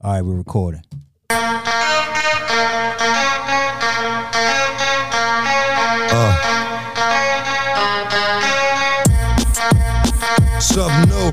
[0.00, 0.82] All right, we're recording.
[10.60, 11.32] Something new.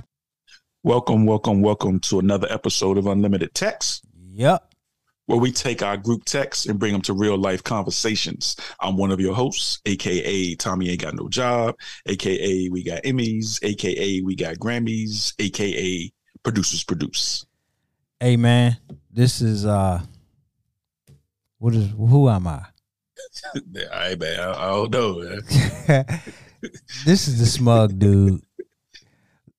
[0.84, 4.74] Welcome, welcome, welcome to another episode of Unlimited Text, Yep.
[5.26, 8.56] where we take our group texts and bring them to real life conversations.
[8.80, 11.76] I'm one of your hosts, aka Tommy Ain't Got No Job,
[12.06, 16.12] aka We Got Emmys, aka We Got Grammys, aka
[16.44, 17.46] Producers Produce.
[18.26, 18.76] Hey man,
[19.12, 20.02] this is uh
[21.60, 22.66] what is who am I?
[23.56, 24.40] Right, man.
[24.40, 25.22] I, I don't know,
[27.06, 28.42] this is the smug dude.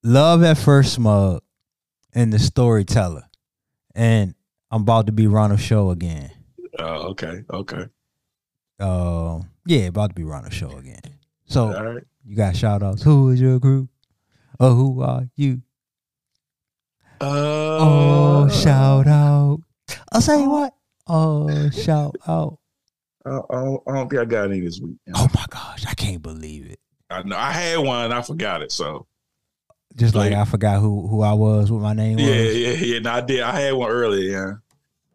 [0.02, 1.42] Love at first smug
[2.12, 3.22] and the storyteller.
[3.94, 4.34] And
[4.72, 6.32] I'm about to be Ronald Show again.
[6.80, 7.84] Oh, okay, okay.
[8.80, 11.20] Uh, yeah, about to be Ronald Show again.
[11.44, 12.02] So right.
[12.24, 13.04] you got shout outs.
[13.04, 13.90] Who is your group?
[14.58, 15.62] Or who are you?
[17.20, 19.58] Uh, Oh, shout out.
[20.12, 20.74] I'll say what?
[21.06, 22.58] Oh, shout out.
[23.24, 24.96] I, I, don't, I don't think I got any this week.
[25.14, 26.78] Oh my gosh, I can't believe it.
[27.10, 28.72] I know I had one, I forgot it.
[28.72, 29.06] So
[29.96, 32.36] Just like Like- I forgot who who I was, what my name yeah, was.
[32.56, 32.72] yeah, yeah.
[32.94, 32.98] Yeah.
[33.00, 33.40] No, I did.
[33.40, 34.30] I had one earlier.
[34.30, 34.52] Yeah.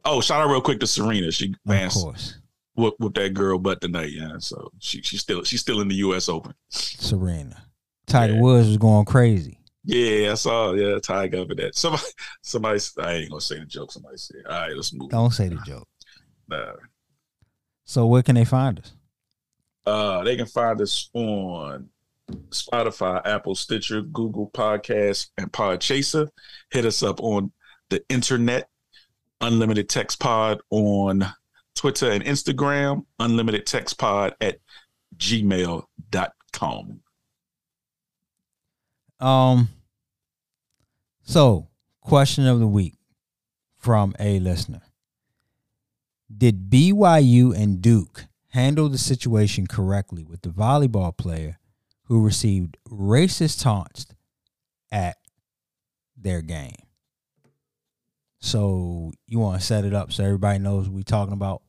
[0.05, 1.31] Oh, shout out real quick to Serena.
[1.31, 2.37] She Of man course,
[2.75, 4.11] whoop, whoop that girl butt tonight.
[4.11, 4.37] Yeah.
[4.39, 6.27] So she she's still she's still in the U.S.
[6.29, 6.53] Open.
[6.69, 7.63] Serena.
[8.07, 8.41] Tiger Yeah.
[8.41, 9.59] Woods was going crazy.
[9.83, 10.73] Yeah, I saw.
[10.73, 11.75] Yeah, Tiger for that.
[11.75, 12.03] Somebody,
[12.41, 12.79] somebody.
[12.99, 13.91] I ain't gonna say the joke.
[13.91, 15.87] Somebody said, "All right, let's move." Don't say the joke.
[16.47, 16.73] Nah.
[17.85, 18.93] So where can they find us?
[19.85, 21.89] Uh, they can find us on
[22.49, 26.29] Spotify, Apple, Stitcher, Google Podcasts, and Podchaser.
[26.69, 27.51] Hit us up on
[27.89, 28.69] the internet,
[29.41, 31.25] Unlimited Text Pod on
[31.75, 34.59] Twitter and Instagram, Unlimited Text Pod at
[35.17, 36.99] gmail.com.
[39.21, 39.69] Um.
[41.23, 41.69] So,
[42.01, 42.95] question of the week
[43.77, 44.81] from a listener:
[46.35, 51.59] Did BYU and Duke handle the situation correctly with the volleyball player
[52.05, 54.07] who received racist taunts
[54.91, 55.17] at
[56.17, 56.75] their game?
[58.41, 61.61] So you want to set it up so everybody knows what we talking about?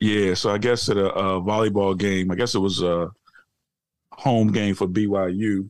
[0.00, 3.10] Yeah, so I guess at a, a volleyball game, I guess it was a
[4.12, 5.68] home game for BYU.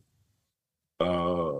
[0.99, 1.59] Uh,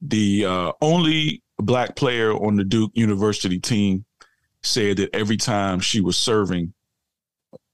[0.00, 4.04] the uh, only black player on the Duke University team
[4.62, 6.72] said that every time she was serving,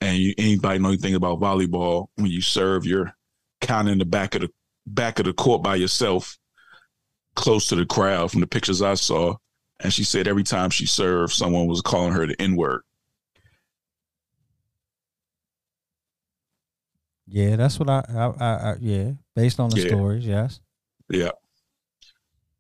[0.00, 3.12] and you, anybody know anything about volleyball, when you serve, you're
[3.60, 4.50] kind of in the back of the
[4.86, 6.38] back of the court by yourself,
[7.34, 8.31] close to the crowd.
[8.31, 9.36] From the pictures I saw,
[9.81, 12.82] and she said every time she served, someone was calling her the N word.
[17.26, 19.88] Yeah, that's what I, I, I, I yeah, based on the Yeah.
[19.88, 20.60] stories, yes.
[21.10, 21.32] Yeah.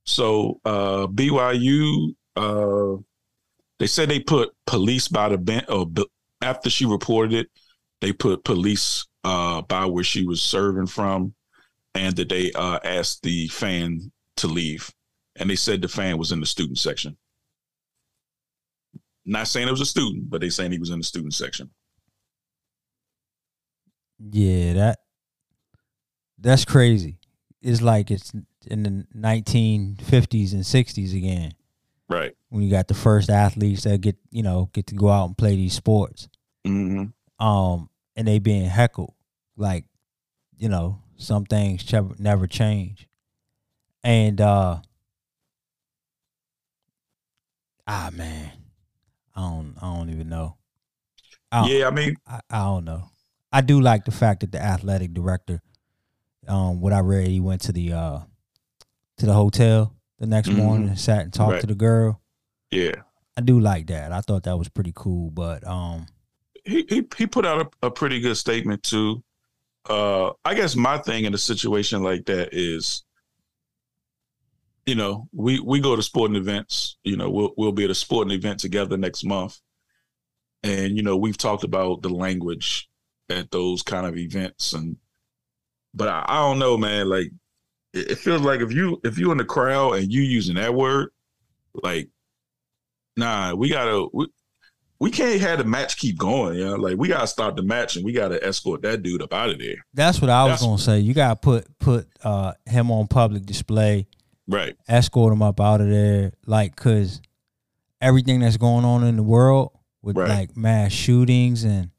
[0.04, 2.96] So uh BYU uh
[3.78, 5.86] they said they put police by the bench or
[6.42, 7.48] after she reported it,
[8.00, 11.34] they put police uh by where she was serving from
[11.94, 14.90] and that they uh asked the fan to leave.
[15.36, 17.16] And they said the fan was in the student section.
[19.24, 21.70] Not saying it was a student, but they saying he was in the student section.
[24.18, 24.98] Yeah, that
[26.42, 27.18] that's crazy.
[27.62, 28.32] It's like it's
[28.66, 31.52] in the 1950s and 60s again
[32.08, 32.36] Right.
[32.50, 35.38] when you got the first athletes that get you know get to go out and
[35.38, 36.28] play these sports.
[36.64, 37.04] hmm
[37.38, 39.14] Um, and they being heckled
[39.56, 39.84] like
[40.58, 43.08] you know some things never never change,
[44.04, 44.80] and uh,
[47.86, 48.50] ah man,
[49.34, 50.56] I don't I don't even know.
[51.50, 53.10] I don't- Yeah, I mean, I, I don't know.
[53.52, 55.60] I do like the fact that the athletic director,
[56.48, 58.20] um, what I read, he went to the uh
[59.18, 60.56] to the hotel the next Mhm.
[60.56, 61.60] morning and sat and talked Right.
[61.60, 62.20] to the girl.
[62.70, 63.02] yeah.
[63.36, 64.12] I do like that.
[64.12, 65.30] I thought that was pretty cool.
[65.30, 66.06] But um,
[66.66, 69.24] he he he put out a, a pretty good statement too.
[69.88, 73.04] Uh, I guess my thing in a situation like that is,
[74.86, 76.98] you know, we we go to sporting events.
[77.04, 79.58] You know, we'll we'll be at a sporting event together next month,
[80.62, 82.88] and you know, we've talked about the language
[83.30, 84.96] at those kind of events, and
[85.94, 87.08] but I, I don't know, man.
[87.08, 87.30] Like,
[87.92, 90.74] it, it feels like if you if you in the crowd and you using that
[90.74, 91.10] word,
[91.82, 92.08] like,
[93.16, 94.06] nah, we gotta.
[94.12, 94.26] We,
[95.00, 96.56] we can't have the match keep going.
[96.58, 99.34] You know, like we gotta stop the match and we gotta escort that dude up
[99.34, 99.84] out of there.
[99.92, 101.00] that's what I was gonna say.
[101.00, 104.06] You gotta put put uh him on public display,
[104.46, 104.76] Right.
[104.86, 107.20] escort him up out of there, like because
[108.00, 109.72] everything that's going on in the world
[110.02, 110.28] with Right.
[110.28, 111.90] like mass shootings and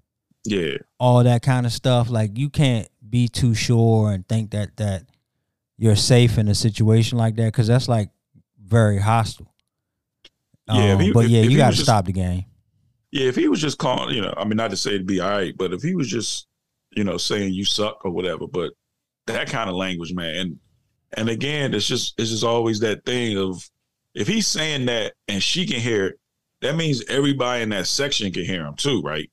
[0.46, 0.78] Yeah.
[0.98, 2.10] all that kind of stuff.
[2.10, 5.04] Like you can't be too sure and think that that
[5.78, 8.10] you're safe in a situation like that because that's like
[8.60, 9.54] very hostile.
[10.68, 12.46] Yeah, Um, he- but if- yeah, if you got to stop the game.
[13.12, 15.20] Yeah, if he was just calling, you know, I mean, not to say it'd be
[15.20, 16.48] all right, but if he was just,
[16.96, 18.74] you know, saying you suck or whatever, but
[19.28, 20.60] that kind of language, man, and
[21.16, 23.70] and again, it's just it's just always that thing of
[24.16, 26.16] if he's saying that and she can hear it,
[26.62, 29.30] that means everybody in that section can hear him too, right?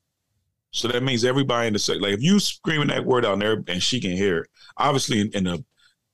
[0.73, 3.63] So that means everybody in the section, like if you screaming that word out there
[3.67, 4.47] and she can hear
[4.77, 5.59] obviously in, in a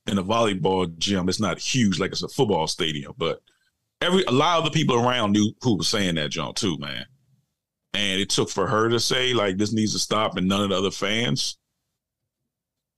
[0.06, 3.40] in a volleyball gym, it's not huge like it's a football stadium, but
[4.00, 7.04] every a lot of the people around knew who was saying that jump too, man.
[7.92, 10.70] And it took for her to say like this needs to stop and none of
[10.70, 11.58] the other fans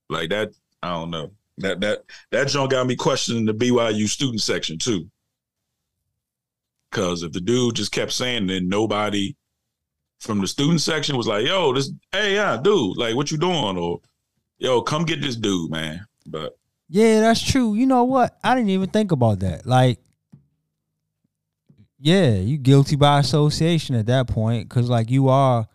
[0.09, 0.51] like that
[0.81, 1.31] i don't know.
[1.57, 5.09] That that that joint got me questioning the byu student section too.
[6.89, 9.35] Because if the dude just kept saying then nobody
[10.19, 13.77] from the student section was like yo this hey yeah dude like what you doing
[13.77, 13.99] or
[14.57, 16.57] yo come get this dude man but
[16.89, 17.75] Yeah, that's true.
[17.75, 18.37] You know what?
[18.43, 19.65] I didn't even think about that.
[19.65, 19.99] Like,
[21.99, 25.67] yeah, you guilty by association at that point because, like, you are.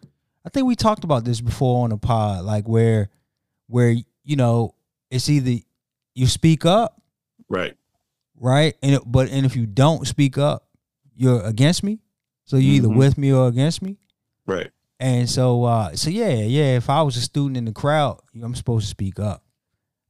[0.44, 3.08] I think we talked about this before on the pod, like where,
[3.69, 3.94] where
[4.25, 4.75] you know,
[5.11, 5.62] it's either
[6.14, 7.00] you speak up,
[7.49, 7.75] right
[8.38, 10.67] right, and it, but and if you don't speak up,
[11.17, 12.00] you're against me.
[12.44, 12.97] So you either Mhm.
[12.97, 13.97] with me or against me.
[14.46, 14.70] Right
[15.00, 16.76] And so, uh, so yeah, yeah.
[16.76, 19.44] If I was a student in the crowd, I'm supposed to speak up,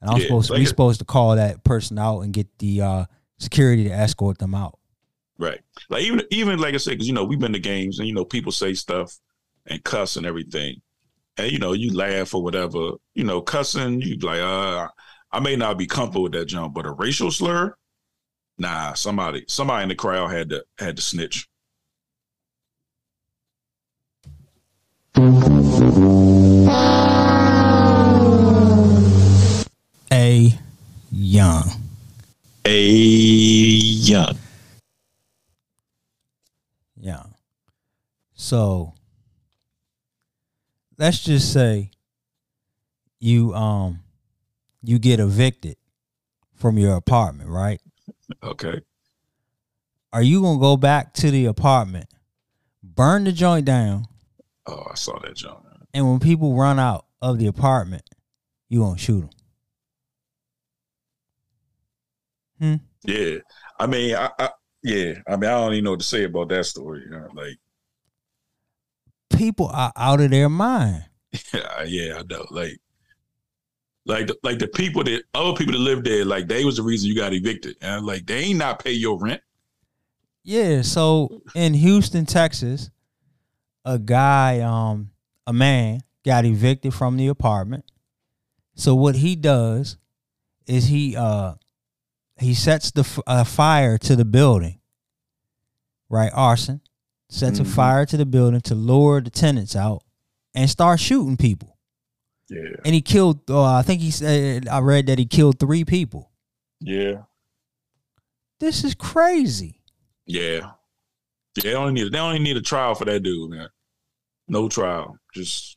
[0.00, 2.48] and I'm Yeah, supposed to, like we supposed to call that person out and get
[2.58, 3.04] the uh,
[3.38, 4.78] security to escort them out.
[5.38, 5.60] Right.
[5.90, 8.14] Like even even like I said, because you know we've been to games and you
[8.14, 9.19] know people say stuff
[9.66, 10.80] and cuss and everything,
[11.38, 12.92] and you know you laugh or whatever.
[13.14, 14.88] You know, cussing you like, uh,
[15.32, 17.75] I may not be comfortable with that jump, but a racial slur,
[18.58, 18.94] nah.
[18.94, 21.48] Somebody somebody in the crowd had to had to snitch.
[30.16, 30.56] A
[31.11, 31.64] young,
[32.64, 34.38] A young.
[36.96, 37.34] young.
[38.34, 38.94] So
[40.99, 41.90] let's just say
[43.19, 44.05] you um
[44.84, 45.78] you get evicted
[46.55, 47.81] from your apartment, right?
[48.40, 48.82] Okay.
[50.12, 52.06] Are you gonna go back to the apartment,
[52.84, 54.06] burn the joint down,
[54.66, 55.66] Oh, I saw that jump.
[55.93, 58.05] and when people run out of the apartment,
[58.69, 59.31] you gonna shoot them?
[63.04, 63.38] Yeah.
[63.78, 64.50] I mean, I, I
[64.82, 65.14] yeah.
[65.26, 67.02] I mean, I don't even know what to say about that story.
[67.04, 67.58] You know, like,
[69.36, 71.04] People are out of their mind.
[71.52, 72.46] yeah, yeah, I know.
[72.50, 72.78] Like,
[74.06, 76.82] like, the, like the people that other people that live there, like they was the
[76.82, 79.40] reason you got evicted, and like they ain't not pay your rent.
[80.44, 82.90] Yeah, so in Houston, Texas,
[83.84, 85.10] a guy, um,
[85.46, 87.84] a man got evicted from the apartment.
[88.74, 89.96] So what he does
[90.66, 91.54] is he uh
[92.38, 94.81] he sets the f- uh, fire to the building.
[96.08, 96.81] Right, arson
[97.28, 97.75] sets a Mhm.
[97.75, 100.02] fire to the building to lure the tenants out
[100.54, 101.76] and start shooting people.
[102.48, 103.40] Yeah, And he killed.
[103.50, 106.31] Uh, I think he said I read that he killed three people.
[106.81, 107.22] yeah,
[108.60, 109.80] This is crazy.
[110.26, 110.72] yeah.
[111.56, 113.69] Yeah, they only need they only need a trial for that dude, man.
[114.48, 115.76] No trial, just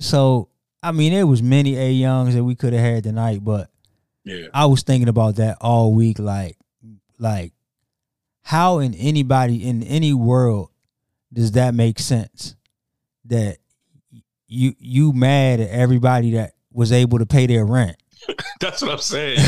[0.00, 0.48] So
[0.82, 3.70] I mean, there was many A Youngs that we could have had tonight, but
[4.24, 6.18] yeah, I was thinking about that all week.
[6.18, 6.56] Like,
[7.18, 7.52] like
[8.42, 10.70] how in anybody in any world
[11.32, 12.56] does that make sense?
[13.26, 13.58] That
[14.46, 17.96] you you mad at everybody that was able to pay their rent?
[18.60, 19.38] that's what I'm saying.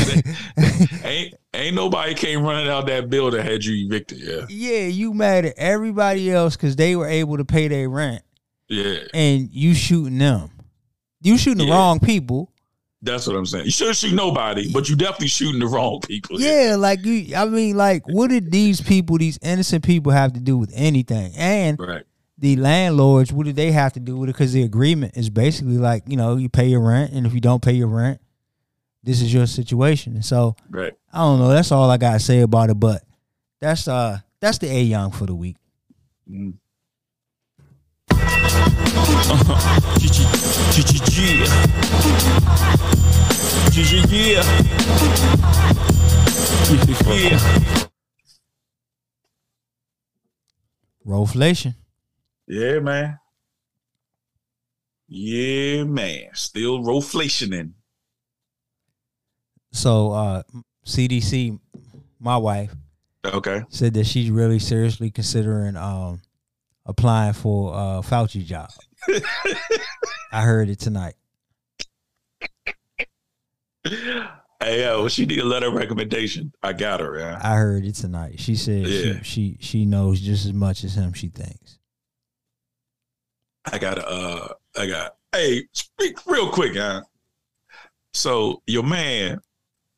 [1.03, 4.19] ain't ain't nobody came running out that building had you evicted.
[4.19, 8.23] Yeah, yeah, you mad at everybody else because they were able to pay their rent,
[8.67, 8.99] yeah.
[9.13, 10.51] and you shooting them.
[11.21, 12.51] You shooting the wrong people.
[13.01, 13.65] That's what I'm saying.
[13.65, 16.41] You shouldn't shoot nobody, but you definitely shooting the wrong people.
[16.41, 17.35] Yeah, like you.
[17.35, 21.31] I mean, like, what did these people, these innocent people, have to do with anything?
[21.37, 22.03] And Right.
[22.39, 24.33] the landlords, what do they have to do with it?
[24.33, 27.39] Because the agreement is basically like, you know, you pay your rent, and if you
[27.39, 28.19] don't pay your rent,
[29.03, 30.15] this is your situation.
[30.15, 30.93] And so Right.
[31.13, 31.49] I don't know.
[31.49, 32.79] That's all I gotta say about it.
[32.79, 33.03] But
[33.61, 35.57] that's uh that's the A Young for the week.
[36.29, 36.55] Mm.
[51.05, 51.75] Rollflation.
[52.47, 53.19] Yeah, man.
[55.07, 56.29] Yeah, man.
[56.33, 57.71] Still roflationing.
[59.71, 60.43] So uh
[60.85, 61.59] CDC,
[62.19, 62.73] my wife,
[63.25, 63.63] Okay.
[63.69, 66.21] said that she's really seriously considering um
[66.85, 68.69] applying for uh Fauci job.
[70.31, 71.15] I heard it tonight.
[74.59, 76.51] Hey yo, she need a letter of recommendation.
[76.63, 77.17] I got her.
[77.19, 77.39] Yeah.
[77.41, 78.39] I heard it tonight.
[78.39, 79.21] She said Yeah.
[79.21, 81.13] she, she she knows just as much as him.
[81.13, 81.77] She thinks.
[83.71, 87.03] I got uh I got hey, speak real quick, huh?
[88.13, 89.39] So your man,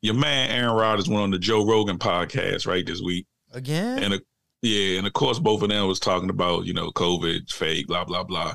[0.02, 3.26] your man Aaron Rodgers went on the Joe Rogan podcast right this week.
[3.52, 4.18] Again, And uh,
[4.62, 8.04] yeah, and of course both of them was talking about, you know, COVID, fake, blah,
[8.04, 8.54] blah, blah.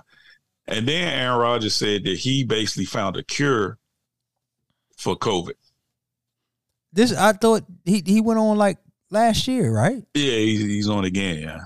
[0.68, 3.78] And then Aaron Rodgers said that he basically found a cure
[4.98, 5.54] for COVID.
[6.94, 8.78] this I thought he he went on like
[9.12, 10.04] last year, right?
[10.14, 11.40] Yeah, he's, he's on again.
[11.42, 11.66] Yeah.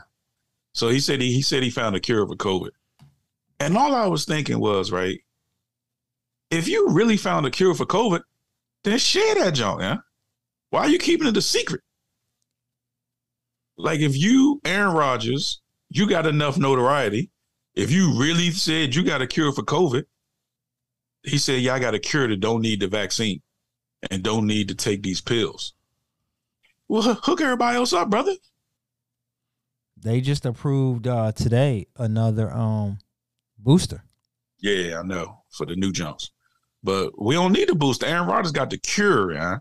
[0.73, 2.71] So he said he, he said he found a cure for COVID,
[3.59, 5.19] and all I was thinking was right.
[6.51, 8.21] If you really found a cure for COVID,
[8.83, 9.97] then share that junk, yeah.
[10.71, 11.81] Why are you keeping it a secret?
[13.77, 17.29] Like if you, Aaron Rodgers, you got enough notoriety.
[17.75, 20.05] If you really said you got a cure for COVID,
[21.23, 23.41] he said, "Yeah, I got a cure that don't need the vaccine
[24.09, 25.73] and don't need to take these pills."
[26.87, 28.35] Well, hook everybody else up, brother.
[29.97, 32.99] They just approved uh today another um
[33.57, 34.03] booster.
[34.59, 36.31] Yeah, I know for the new jumps,
[36.83, 38.05] but we don't need the booster.
[38.05, 39.59] Aaron Rodgers got the cure, yeah.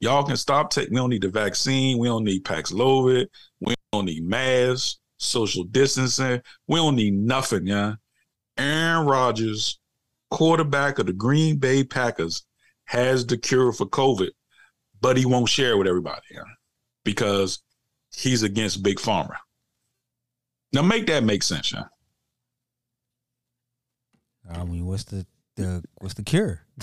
[0.00, 0.94] Y'all can stop taking.
[0.94, 1.98] We don't need the vaccine.
[1.98, 3.26] We don't need Paxlovid.
[3.60, 6.40] We don't need masks, social distancing.
[6.68, 7.94] We don't need nothing, yeah.
[8.58, 9.78] Aaron Rodgers,
[10.30, 12.44] quarterback of the Green Bay Packers,
[12.84, 14.30] has the cure for COVID,
[15.00, 16.40] but he won't share it with everybody, yeah,
[17.04, 17.62] because
[18.14, 19.36] he's against Big Pharma.
[20.72, 21.84] Now make that make sense, yeah.
[24.48, 26.60] I mean, what's the the what's the cure?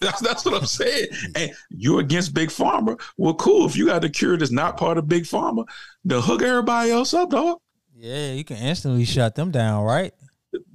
[0.00, 1.08] That's that's what I'm saying.
[1.36, 3.00] And you're against big pharma.
[3.18, 3.66] Well, cool.
[3.66, 5.66] If you got a cure that's not part of big pharma,
[6.04, 7.58] then hook everybody else up, dog.
[7.94, 10.12] yeah, you can instantly shut them down, right?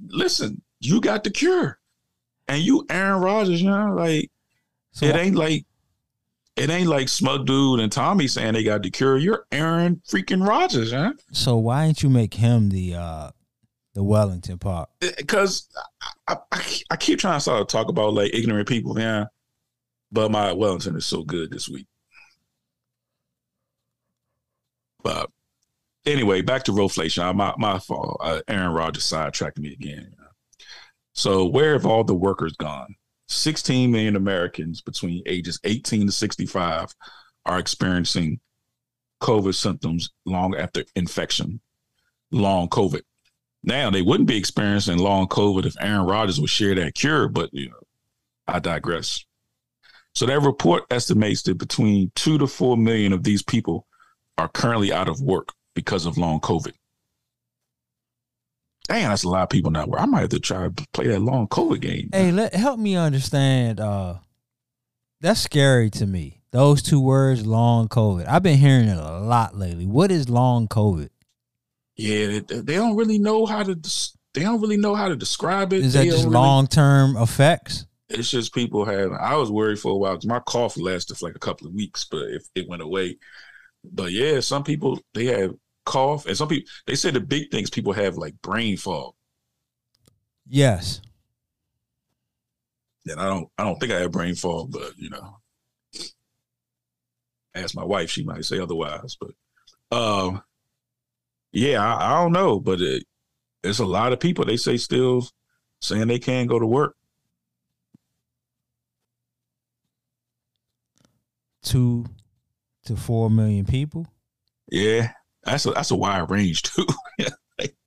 [0.08, 1.78] Listen, you got the cure,
[2.46, 4.30] and you Aaron Rodgers, you know, like
[4.92, 5.66] So it ain't like
[6.56, 9.18] it ain't like Smug Dude and Tommy saying they got the cure.
[9.18, 11.14] You're Aaron freaking Rodgers, huh?
[11.32, 13.30] so why didn't you make him the uh
[13.94, 14.88] the Wellington part?
[15.00, 15.68] Because
[16.28, 19.26] I, I, I keep trying to sort of talk about like ignorant people, yeah.
[20.12, 21.86] But my Wellington is so good this week.
[25.02, 25.30] But
[26.06, 27.22] anyway, back to rollflation.
[27.24, 28.18] Uh, My my fault.
[28.20, 30.14] Uh, Aaron Rodgers sidetracked me again.
[31.12, 32.96] So where have all the workers gone?
[33.28, 36.94] 16 million Americans between ages 18 to 65
[37.46, 38.40] are experiencing
[39.22, 41.60] COVID symptoms long after infection,
[42.30, 43.02] long COVID.
[43.64, 47.50] Now they wouldn't be experiencing long COVID if Aaron Rodgers would share that cure, but
[47.52, 47.80] you know,
[48.46, 49.24] I digress.
[50.14, 53.86] So that report estimates that between two to four million of these people
[54.38, 56.72] are currently out of work because of long COVID.
[58.86, 60.00] Damn, that's a lot of people not work.
[60.00, 62.10] I might have to try to play that long COVID game.
[62.12, 63.80] Hey, let help me understand.
[63.80, 64.16] Uh,
[65.20, 66.42] that's scary to me.
[66.50, 68.28] Those two words, long COVID.
[68.28, 69.86] I've been hearing it a lot lately.
[69.86, 71.08] What is long COVID?
[71.96, 73.74] Yeah, they, they don't really know how to.
[74.34, 75.84] They don't really know how to describe it.
[75.84, 77.86] Is that They just really- long term effects?
[78.10, 79.12] it's just people have.
[79.12, 80.18] I was worried for a while.
[80.24, 83.16] my cough lasted for like a couple of weeks, but if it went away.
[83.84, 85.54] But yeah, some people they have
[85.86, 89.14] cough, and some people they say the big things people have like brain fog.
[90.48, 91.00] Yes.
[93.06, 95.36] And I don't, I don't think I have brain fog, but you know,
[97.54, 99.16] ask my wife, she might say otherwise.
[99.20, 100.42] But um,
[101.54, 103.04] yeah, I, I don't know, but it,
[103.62, 105.26] it's a lot of people they say still
[105.80, 106.96] saying they can't go to work.
[111.62, 112.04] Two
[112.84, 114.06] to four million people.
[114.70, 115.12] Yeah,
[115.44, 116.86] that's a that's a wide range too.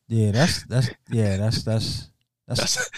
[0.10, 2.10] Yeah, that's that's yeah, that's that's
[2.48, 2.90] that's That's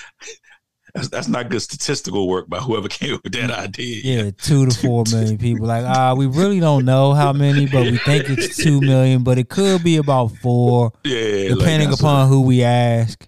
[1.00, 4.02] that's, that's not good statistical work by whoever came up with that idea.
[4.04, 5.66] yeah, two to four million people.
[5.68, 9.38] Like, ah, we really don't know how many, but we think it's two million, but
[9.38, 11.50] it could be about four, yeah.
[11.50, 13.28] depending that's upon a- who we ask.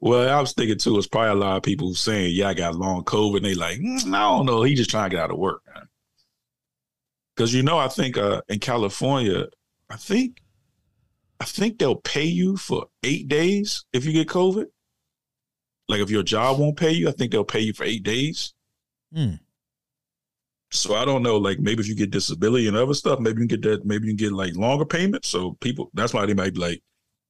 [0.00, 0.96] well, I was thinking too.
[0.98, 3.54] It's probably a lot of people who saying, "Yeah, I got long COVID," and they
[3.54, 5.62] like, mm, "I don't know." He just trying to get out of work.
[7.34, 9.46] Because you know, I think uh, in California,
[9.90, 10.40] I think,
[11.40, 14.66] I think they'll pay you for eight days if you get COVID.
[15.88, 18.54] Like if your job won't pay you, I think they'll pay you for eight days.
[19.14, 19.34] Hmm.
[20.70, 23.48] So I don't know, like maybe if you get disability and other stuff, maybe you
[23.48, 25.28] can get that, maybe you can get like longer payments.
[25.28, 26.82] So people, that's why they might be like,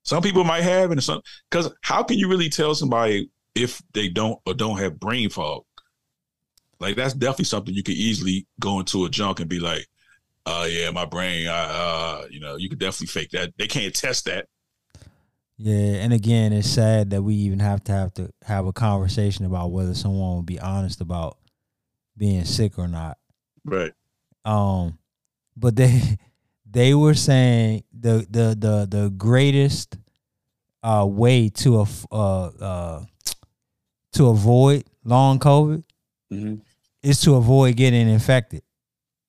[0.03, 1.21] some people might have, and some,
[1.51, 5.65] because how can you really tell somebody if they don't or don't have brain fog?
[6.81, 9.87] Like that's definitely something you could easily go into a junk and be like,
[10.47, 13.53] uh yeah, my brain, I, uh, you know, you could definitely fake that.
[13.59, 14.47] They can't test that.
[15.57, 19.45] Yeah, and again, it's sad that we even have to have to have a conversation
[19.45, 21.39] about whether someone will be honest about
[22.17, 23.19] being sick or not.
[23.65, 23.93] Right.
[24.45, 24.99] Um,
[25.57, 26.19] but they
[26.71, 29.97] they were saying the the the the greatest
[30.83, 33.05] uh way to af- uh uh
[34.15, 35.85] to avoid long COVID
[36.33, 36.61] Mhm.
[37.03, 38.63] is to avoid getting infected.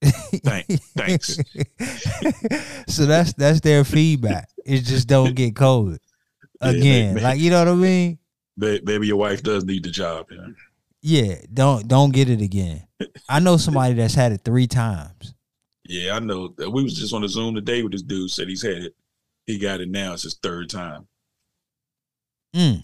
[0.01, 0.67] Thank-
[0.98, 1.38] thanks.
[2.88, 4.50] so that's that's their feedback.
[4.65, 6.00] It just don't get COVID
[6.62, 7.15] again.
[7.15, 8.19] they- like you know what I mean?
[8.57, 10.27] Ba- Maybe your wife does need the job.
[10.31, 10.47] Yeah.
[11.01, 12.88] Yeah, don't don't get it again.
[13.29, 15.33] I know somebody that's had it three times.
[15.88, 16.47] Yeah, I know.
[16.57, 18.31] that We was just on the Zoom today with this dude.
[18.31, 18.95] Said he's had it.
[19.45, 20.13] He got it now.
[20.13, 21.07] It's his third time.
[22.55, 22.83] Mm.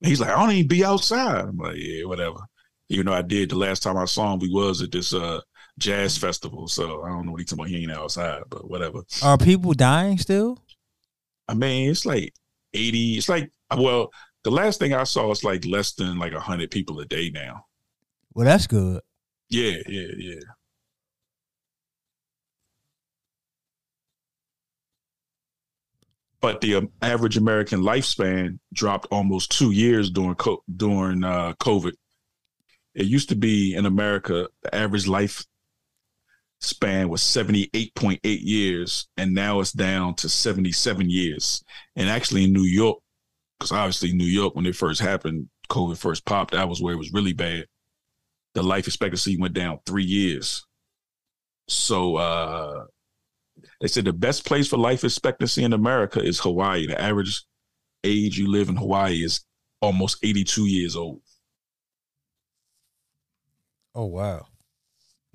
[0.00, 1.40] He's like, I don't even be outside.
[1.44, 2.38] I'm like, yeah, whatever.
[2.88, 5.40] Even though I did the last time I saw him, we was at this uh
[5.78, 6.68] jazz festival.
[6.68, 7.70] So I don't know what he's talking about.
[7.70, 9.00] He ain't outside, but whatever.
[9.22, 10.64] Are people dying still?
[11.48, 12.32] I mean, it's like
[12.74, 13.18] 80.
[13.18, 14.10] It's like, well,
[14.44, 17.64] the last thing I saw is like less than like 100 people a day now.
[18.34, 19.00] Well, that's good.
[19.50, 20.40] Yeah, yeah, yeah.
[26.40, 31.94] But the um, average American lifespan dropped almost two years during co- during uh, COVID.
[32.94, 35.44] It used to be in America the average life
[36.60, 41.62] span was 78.8 years and now it's down to 77 years.
[41.96, 42.98] And actually in new york
[43.58, 46.98] because obviously new york when it first happened covid first popped that was where it
[46.98, 47.66] was really bad.
[48.54, 50.66] The life expectancy went down three years.
[51.68, 52.84] So uh
[53.80, 56.86] they said the best place for life expectancy in america is hawaii.
[56.86, 57.44] The average
[58.04, 59.44] age you live in hawaii is
[59.80, 61.20] almost 82 years old.
[63.94, 64.46] Oh wow.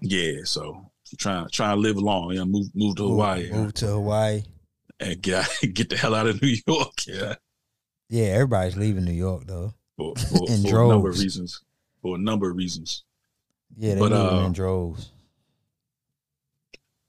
[0.02, 3.88] yeah so trying trying to live long yeah move move to hawaii Move, move to
[3.88, 4.44] Hawaii.
[5.00, 6.94] and get get the hell out of New York.
[7.08, 7.36] Yeah,
[8.10, 9.74] Yeah, everybody's leaving New York though.
[9.98, 11.62] for, for, In for a number of reasons.
[12.02, 13.04] For a number of reasons,
[13.78, 15.10] Yeah, they But, uh, in droves.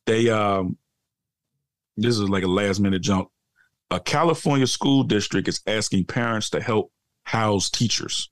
[0.06, 0.76] they um,
[1.96, 3.28] this is like a last minute jump.
[3.90, 6.90] A California school district is asking parents to help
[7.24, 8.28] house teachers.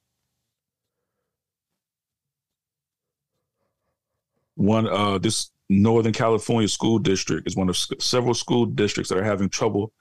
[4.56, 9.24] One uh, this Northern California school district is one of several school districts that are
[9.24, 9.92] having trouble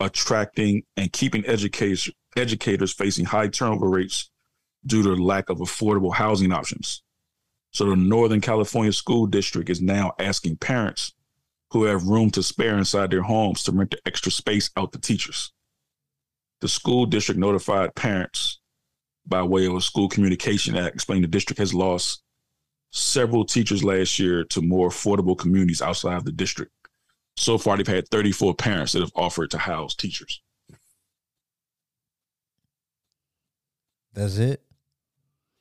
[0.00, 4.30] attracting and keeping education educators facing high turnover rates
[4.86, 7.02] due to lack of affordable housing options.
[7.70, 11.12] So the Northern California school district is now asking parents
[11.70, 14.98] who have room to spare inside their homes to rent the extra space out to
[14.98, 15.52] teachers.
[16.60, 18.60] The school district notified parents
[19.26, 22.22] by way of a school communication act explaining the district has lost
[22.92, 26.72] several teachers last year to more affordable communities outside of the district.
[27.36, 30.40] So far, they've had 34 parents that have offered to house teachers.
[34.14, 34.62] That's it.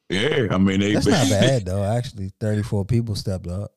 [0.09, 0.93] Yeah, I mean they.
[0.93, 1.83] That's not bad though.
[1.83, 3.71] Actually, thirty four people stepped up.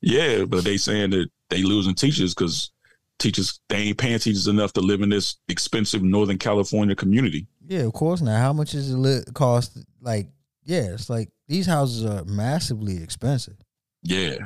[0.00, 2.70] Yeah, but they saying that they losing teachers because
[3.18, 7.48] teachers they ain't paying teachers enough to live in this expensive Northern California community.
[7.66, 8.20] Yeah, of course.
[8.20, 9.78] Now, how much is it cost?
[10.00, 10.28] Like,
[10.64, 13.56] yeah, it's like these houses are massively expensive,
[14.02, 14.36] Yeah,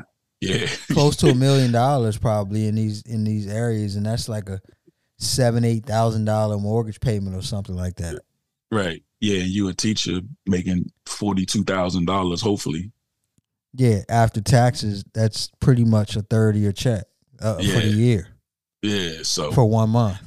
[0.41, 4.49] yeah, close to a million dollars probably in these in these areas, and that's like
[4.49, 4.61] a
[5.19, 8.21] seven eight thousand dollar mortgage payment or something like that.
[8.71, 9.03] right.
[9.21, 12.93] Yeah, and you a teacher making forty two thousand dollars, hopefully.
[13.75, 17.05] Yeah, after taxes, that's pretty much a third of your check
[17.41, 18.29] uh, for the year
[18.83, 20.19] Yeah, so for one month.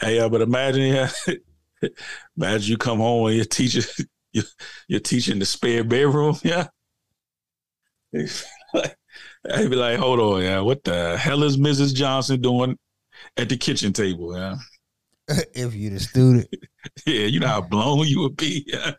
[0.00, 1.10] hey, yeah, but imagine, yeah,
[2.36, 3.82] imagine you come home and your teacher,
[4.32, 4.42] you
[4.88, 6.68] you're teaching the spare bedroom, yeah.
[8.14, 11.94] I'd be like, hold on, yeah, what the hell is Mrs.
[11.94, 12.78] Johnson doing
[13.36, 14.36] at the kitchen table?
[14.36, 14.56] Yeah,
[15.54, 16.48] if you're the student,
[17.06, 18.64] yeah, you know how blown you would be.
[18.66, 18.92] Yeah,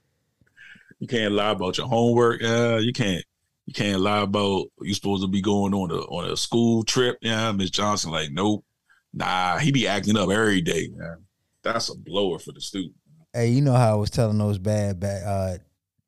[0.99, 2.41] you can't lie about your homework.
[2.41, 3.23] Yeah, you can't.
[3.65, 7.17] You can't lie about you supposed to be going on a on a school trip.
[7.21, 8.65] Yeah, Miss Johnson, like, nope,
[9.13, 10.89] nah, he be acting up every day.
[10.95, 11.15] Yeah.
[11.63, 12.95] That's a blower for the student.
[13.33, 15.57] Hey, you know how I was telling those bad bad uh,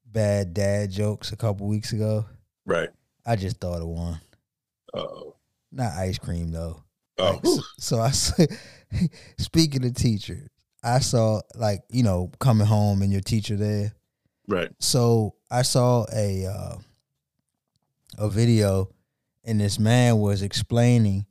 [0.05, 2.25] bad dad jokes a couple weeks ago.
[2.65, 2.89] Right.
[3.25, 4.19] I just thought of one.
[4.93, 5.35] Oh.
[5.71, 6.83] Not ice cream though.
[7.17, 7.31] Oh.
[7.33, 8.47] Like, so, so I s-
[9.37, 10.49] speaking of teachers,
[10.83, 13.93] I saw like you know coming home and your teacher there.
[14.47, 14.71] Right.
[14.79, 16.75] So I saw a uh,
[18.17, 18.89] a video,
[19.43, 21.25] and this man was explaining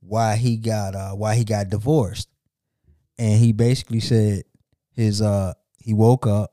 [0.00, 2.28] why he got uh, why he got divorced,
[3.18, 4.42] and he basically said
[4.96, 6.52] his uh he woke up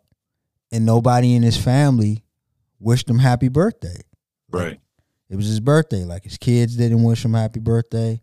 [0.71, 2.23] and nobody in his family
[2.79, 4.01] wished him happy birthday.
[4.51, 4.79] Right.
[5.29, 6.03] It was his birthday.
[6.03, 8.21] Like his kids didn't wish him happy birthday.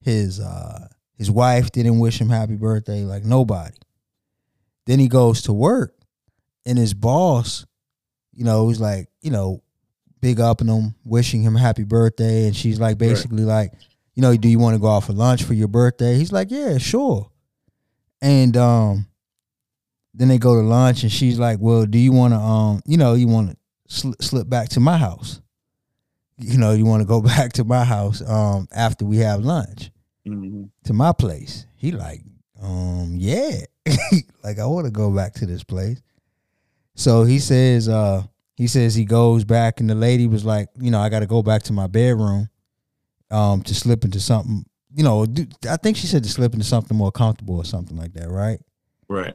[0.00, 3.02] His uh his wife didn't wish him happy birthday.
[3.02, 3.74] Like nobody.
[4.86, 5.94] Then he goes to work,
[6.64, 7.66] and his boss,
[8.32, 9.62] you know, was like, you know,
[10.20, 13.72] big upping him, wishing him happy birthday, and she's like basically like,
[14.14, 16.14] you know, do you want to go out for lunch for your birthday?
[16.14, 17.30] He's like, yeah, sure.
[18.22, 19.07] And um,
[20.14, 22.96] then they go to lunch, and she's like, well, do you want to um, you
[22.96, 23.56] know, you want to
[23.88, 25.40] sl- slip back to my house?
[26.38, 29.90] You know, you want to go back to my house um after we have lunch
[30.26, 31.66] hmm to my place.
[31.76, 32.22] He like,
[32.62, 33.60] um, yeah.
[34.42, 36.00] like I want to go back to this place.
[36.94, 38.24] So he says, uh,
[38.56, 41.42] he says he goes back and the lady was like, you know, I gotta go
[41.42, 42.48] back to my bedroom
[43.30, 45.26] um to slip into something, you know,
[45.68, 48.58] I think she said to slip into something more comfortable or something like that, right?
[49.08, 49.34] Right.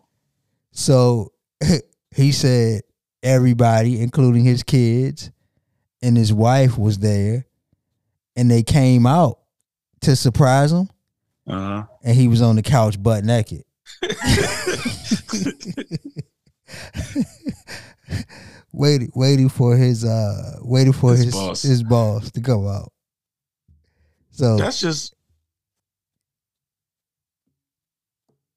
[0.74, 1.32] So
[2.16, 2.82] he said
[3.22, 5.32] everybody, including his kids
[6.02, 7.46] and his wife, was there,
[8.36, 9.40] and they came out
[10.02, 10.90] to surprise him,
[11.48, 11.86] Uh-huh.
[12.04, 13.64] and he was on the couch butt naked.
[18.72, 21.62] waiting, waiting for his, uh, waiting for His his boss.
[21.62, 22.92] his boss to come out.
[24.32, 25.14] So That's just.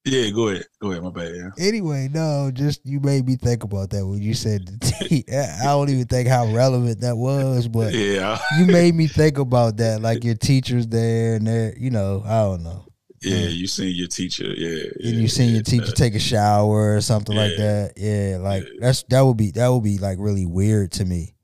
[0.06, 0.64] Yeah, go ahead.
[0.80, 1.02] Go ahead.
[1.02, 1.34] My bad.
[1.34, 1.50] Yeah.
[1.58, 4.70] anyway, no, just you made me think about that when you said.
[5.10, 8.38] I don't even think how relevant that was, but Yeah.
[8.58, 10.00] you made me think about that.
[10.00, 12.86] Like your teacher's there and they're, you know, I don't know.
[13.20, 13.48] Yeah.
[13.48, 14.44] You seen your teacher.
[14.46, 14.84] Yeah.
[15.02, 17.94] And you seen yeah, your teacher take a shower or something like that.
[17.96, 18.70] Yeah, like Yeah.
[18.80, 21.34] that's that would be that would be like really weird to me.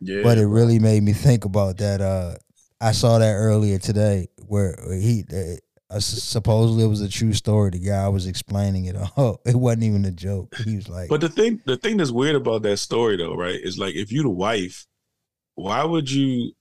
[0.00, 0.22] Yeah.
[0.22, 2.00] But it really made me think about that.
[2.00, 2.36] Uh,
[2.80, 5.56] I saw that earlier today where he uh,
[5.98, 7.70] supposedly it was a true story.
[7.70, 8.96] The guy was explaining it.
[9.16, 10.54] Oh, it wasn't even a joke.
[10.56, 13.58] He was like, But the thing, the thing that's weird about that story, though, right,
[13.60, 14.86] is like if you the wife,
[15.54, 16.52] why would you,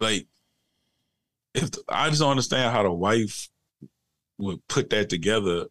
[0.00, 0.26] like,
[1.54, 3.48] if I just don't understand how the wife
[4.38, 5.66] would put that together,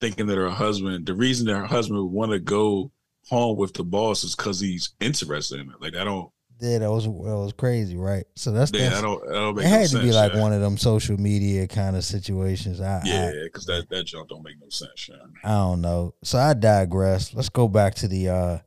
[0.00, 2.90] thinking that her husband, the reason that her husband would want to go
[3.28, 5.80] home with the boss is because he's interested in it.
[5.80, 8.24] Like I don't, yeah, that was that was crazy, right?
[8.34, 10.04] So that's, yeah, that's I don't, I don't it make had no to sense.
[10.04, 10.40] be like yeah.
[10.40, 12.80] one of them social media kind of situations.
[12.80, 15.08] I, yeah, because that that jump don't make no sense.
[15.08, 15.16] Yeah.
[15.44, 16.14] I don't know.
[16.22, 17.34] So I digress.
[17.34, 18.58] Let's go back to the uh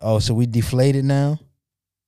[0.00, 1.38] oh, so we deflated now?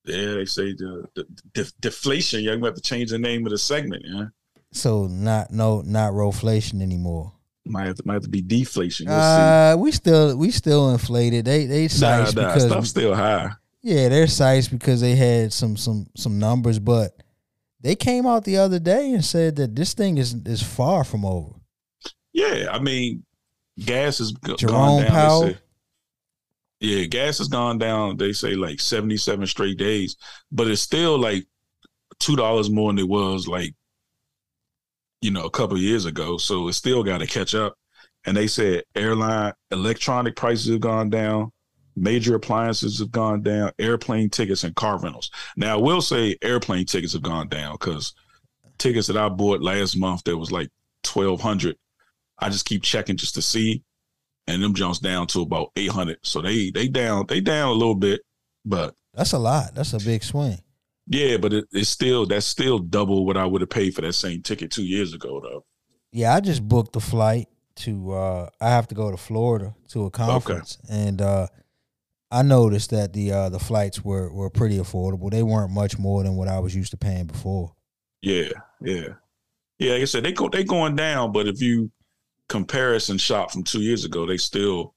[0.07, 2.43] Yeah, they say the, the def- deflation.
[2.43, 4.03] Yeah, we have to change the name of the segment.
[4.05, 4.27] Yeah,
[4.73, 7.33] So not no not roflation anymore.
[7.65, 9.07] might have to, might have to be deflation.
[9.07, 9.23] We'll see.
[9.23, 11.47] Uh we still we still inflated.
[11.47, 13.53] They they Nah, nah, because stuff's still high.
[13.85, 17.23] Yeah, they're sites because they had some some some numbers, but
[17.81, 21.27] they came out the other day and said that this thing is is far from
[21.27, 21.51] over.
[22.33, 23.25] Yeah, I mean,
[23.79, 25.11] gas has g- gone down.
[25.11, 25.43] Powell?
[25.43, 25.59] Say,
[26.81, 28.17] yeah, gas has gone down.
[28.17, 30.17] They say like seventy-seven straight days,
[30.51, 31.45] but it's still like
[32.19, 33.75] two dollars more than it was like
[35.21, 36.39] you know a couple of years ago.
[36.39, 37.75] So it's still got to catch up.
[38.25, 41.53] And they said airline electronic prices have gone down.
[41.97, 45.31] Major appliances have gone down, airplane tickets and car rentals.
[45.57, 48.15] Now, I will say airplane tickets have gone down because
[48.79, 50.69] tickets that I bought last month that was like
[51.03, 51.77] twelve hundred.
[52.39, 53.83] I just keep checking just to see,
[54.49, 56.19] and them jumps down to about eight hundred.
[56.23, 58.23] So they they down they down a little bit,
[58.65, 59.75] but That's a lot.
[59.77, 60.59] That's a big swing.
[61.07, 64.15] yeah, but it, it's still that's still double what I would have paid for that
[64.15, 65.65] same ticket two years ago though.
[66.11, 70.07] Yeah, I just booked a flight to uh I have to go to Florida to
[70.07, 71.47] a conference and uh
[72.35, 75.31] I noticed that the uh the flights were were pretty affordable.
[75.31, 77.73] They weren't much more than what I was used to paying before.
[78.23, 79.09] Yeah, yeah,
[79.79, 79.93] yeah.
[79.93, 81.93] Like I said, they go they going down, but if you
[82.49, 84.95] comparison shop from two years ago, they still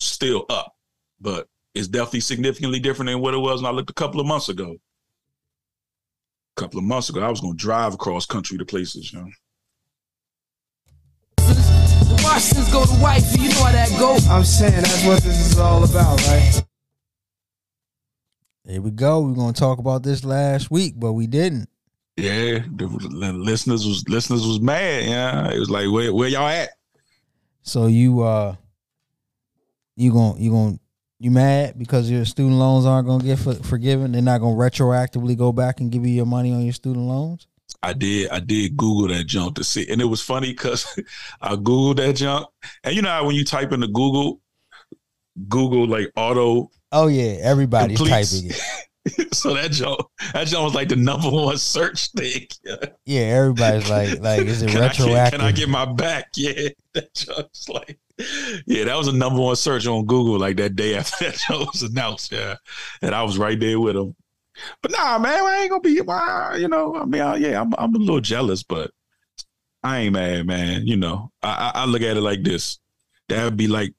[0.00, 0.74] still up,
[1.20, 4.26] but it's definitely significantly different than what it was when I looked a couple of
[4.26, 4.74] months ago.
[6.56, 9.12] A couple of months ago, I was going to drive across country to places.
[9.12, 9.28] You know?
[12.16, 14.16] The Washingtons go to wifey, you know how that go.
[14.30, 16.62] I'm saying that's what this is all about, right?
[18.66, 19.20] Here we go.
[19.20, 21.68] We are gonna talk about this last week, but we didn't.
[22.16, 25.04] Yeah, the listeners was listeners was mad.
[25.04, 26.70] Yeah, it was like, where where y'all at?
[27.62, 28.56] So you uh
[29.96, 30.80] you going you going
[31.18, 34.12] you mad because your student loans aren't gonna get for, forgiven?
[34.12, 37.46] They're not gonna retroactively go back and give you your money on your student loans?
[37.82, 40.98] I did I did Google that junk to see, and it was funny because
[41.40, 42.46] I Googled that junk,
[42.84, 44.40] and you know how when you type into Google,
[45.48, 48.32] Google like auto Oh yeah, everybody's Completes.
[48.32, 49.34] typing it.
[49.34, 52.46] so that joke, that joke was like the number one search thing.
[53.04, 53.20] Yeah.
[53.20, 55.38] Everybody's like like is it Can I, get, retroactive?
[55.40, 56.28] can I get my back?
[56.36, 57.98] Yeah, that joke's like,
[58.66, 61.72] yeah, that was a number one search on Google like that day after that joke
[61.72, 62.32] was announced.
[62.32, 62.56] Yeah,
[63.02, 64.16] and I was right there with him.
[64.82, 66.00] But nah, man, I ain't gonna be.
[66.00, 68.90] uh, You know, I mean, I, yeah, I'm I'm a little jealous, but
[69.82, 70.86] I ain't mad, man.
[70.86, 72.78] You know, I, I I look at it like this.
[73.28, 73.92] That would be like,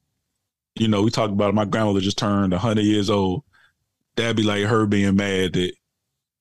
[0.76, 3.44] you know, we talked about it, my grandmother just turned 100 years old.
[4.16, 5.74] that'd be like her being mad that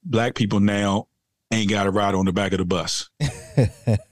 [0.05, 1.09] black people now
[1.53, 3.09] ain't got to ride on the back of the bus.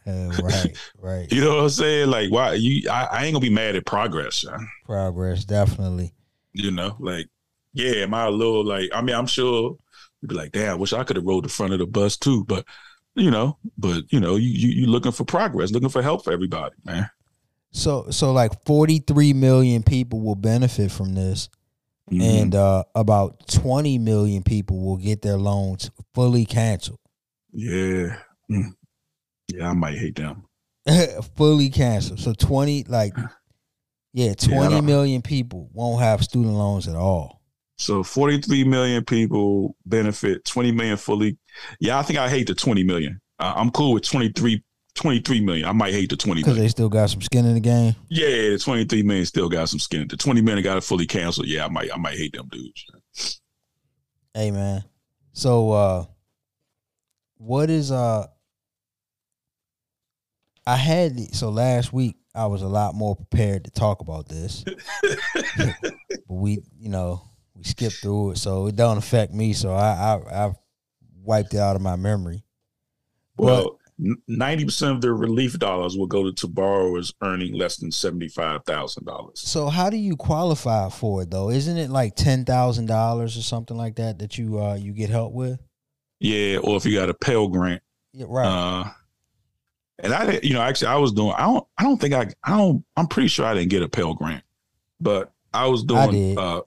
[0.06, 1.30] right, right.
[1.32, 2.10] You know what I'm saying?
[2.10, 2.88] Like, why you?
[2.90, 4.36] I, I ain't gonna be mad at progress.
[4.42, 4.68] Son.
[4.84, 6.14] Progress, definitely.
[6.52, 7.26] You know, like,
[7.72, 8.90] yeah, am I a little like?
[8.94, 9.76] I mean, I'm sure
[10.24, 12.16] you'd be like, damn, I wish I could have rode the front of the bus
[12.16, 12.44] too.
[12.46, 12.64] But
[13.14, 16.32] you know, but you know, you you you looking for progress, looking for help for
[16.32, 17.10] everybody, man.
[17.72, 21.48] So, so like 43 million people will benefit from this,
[22.10, 22.22] Mhm.
[22.22, 27.00] and uh, about 20 million people will get their loans fully canceled.
[27.52, 28.16] yeah,
[28.50, 28.74] Mm.
[29.48, 30.44] yeah, I might hate them.
[31.36, 32.20] fully canceled.
[32.20, 33.12] So 20, like,
[34.12, 37.40] yeah, Yeah, twenty don't- million people won't have student loans at all.
[37.76, 41.36] So 43 million people benefit, 20 million fully.
[41.80, 43.20] Yeah, I think I hate the 20 million.
[43.38, 44.62] Uh, I'm cool with 23,
[44.94, 45.66] 23 million.
[45.66, 47.96] I might hate the 20 Because they still got some skin in the game.
[48.08, 50.06] Yeah, the 23 million still got some skin.
[50.06, 51.48] The 20 million got it fully canceled.
[51.48, 53.40] Yeah, I might, I might hate them dudes.
[54.34, 54.84] Hey man.
[55.32, 56.04] So uh
[57.38, 58.26] what is uh
[60.66, 64.28] I had the- so last week I was a lot more prepared to talk about
[64.28, 64.64] this.
[65.02, 65.74] but
[66.28, 67.22] we, you know,
[67.56, 69.52] we skipped through it, so it don't affect me.
[69.52, 70.54] So I I I've
[71.22, 72.44] wiped it out of my memory.
[73.36, 73.78] Well,
[74.28, 78.64] ninety percent of the relief dollars will go to borrowers earning less than seventy five
[78.64, 79.40] thousand dollars.
[79.40, 81.50] So how do you qualify for it though?
[81.50, 85.10] Isn't it like ten thousand dollars or something like that that you uh you get
[85.10, 85.60] help with?
[86.20, 88.46] Yeah, or if you got a Pell Grant, Yeah, right.
[88.46, 88.84] uh,
[89.98, 91.32] and I, you know, actually, I was doing.
[91.36, 91.66] I don't.
[91.76, 92.28] I don't think I.
[92.42, 92.84] I don't.
[92.96, 94.42] I'm pretty sure I didn't get a Pell Grant,
[95.00, 96.10] but I was doing.
[96.10, 96.38] did.
[96.38, 96.62] Uh,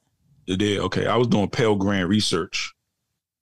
[0.47, 0.79] it did.
[0.79, 2.73] Okay, I was doing Pell Grant research,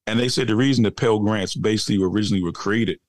[0.08, 3.00] and they said the reason the Pell Grants basically originally were created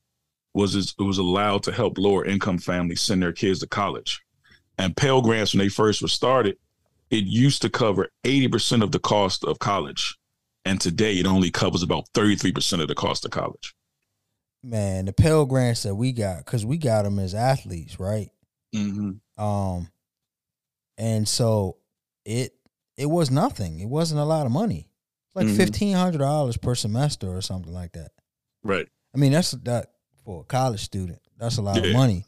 [0.55, 4.23] was it was allowed to help lower income families send their kids to college.
[4.79, 6.57] And Pell Grants, when they first were started,
[7.11, 10.17] it used to cover 80% of the cost of college.
[10.65, 13.75] And today it only covers about 33% of the cost of college.
[14.63, 18.31] Man, the Pell Grants that we got, because we got them as athletes, right?
[18.75, 19.43] Mm-hmm.
[19.43, 19.89] Um,
[20.99, 21.77] and so
[22.25, 22.56] it
[22.97, 23.81] it was nothing.
[23.81, 24.89] It wasn't a lot of money.
[25.35, 25.57] Like Mhm.
[25.57, 28.11] fifteen hundred dollars per semester or something like that.
[28.65, 28.89] Right.
[29.15, 29.93] I mean, that's that
[30.25, 31.21] for a college student.
[31.39, 32.25] That's a lot of money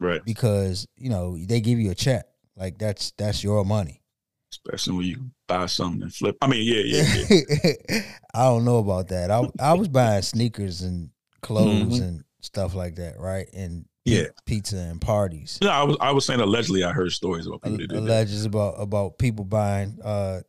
[0.00, 0.24] Right.
[0.24, 2.26] because you know they give you a check.
[2.56, 4.02] Like that's that's your money.
[4.50, 6.36] Especially when you buy something and flip.
[6.42, 8.02] I mean, yeah, yeah, yeah.
[8.34, 9.30] I don't know about that.
[9.30, 11.10] I I was buying sneakers and
[11.42, 12.02] clothes Mhm.
[12.02, 13.48] and stuff like that, right?
[13.52, 14.26] And Yeah.
[14.46, 15.58] pizza and parties.
[15.62, 17.98] No, I was I was saying allegedly I heard stories about people that did that.
[18.00, 20.40] alleges about about people buying uh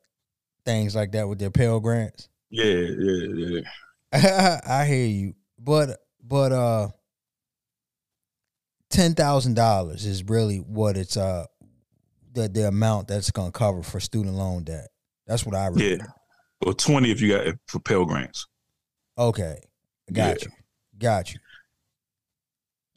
[0.66, 2.30] things like that with their Pell Grants.
[2.50, 3.62] Yeah, yeah,
[4.14, 4.60] yeah.
[4.68, 6.88] I hear you, but but uh,
[8.90, 11.46] ten thousand dollars is really what it's uh
[12.34, 14.88] the the amount that's gonna cover for student loan debt.
[15.28, 16.00] That's what I read.
[16.02, 16.06] Yeah.
[16.66, 18.46] Or 20 if you got for Pell Grants.
[19.18, 19.60] Okay,
[20.12, 20.48] got Yeah.
[20.50, 20.52] you,
[20.98, 21.40] got you.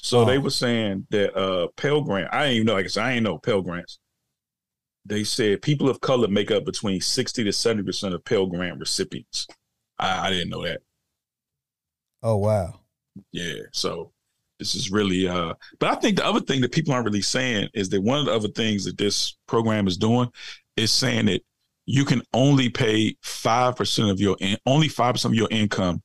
[0.03, 0.25] So Oh.
[0.25, 3.13] they were saying that uh Pell Grant, I didn't even know, like I said, I
[3.13, 3.99] ain't know Pell Grants.
[5.05, 9.47] They said people of color make up between 60 to 70% of Pell Grant recipients.
[9.99, 10.81] I, I didn't know that.
[12.23, 12.81] Oh wow,
[13.33, 13.63] Yeah.
[13.73, 14.13] So
[14.59, 17.69] this is really uh but I think the other thing that people aren't really saying
[17.75, 20.29] is that one of the other things that this program is doing
[20.77, 21.43] is saying that
[21.87, 26.01] you can only pay five percent of your in, only five percent of your income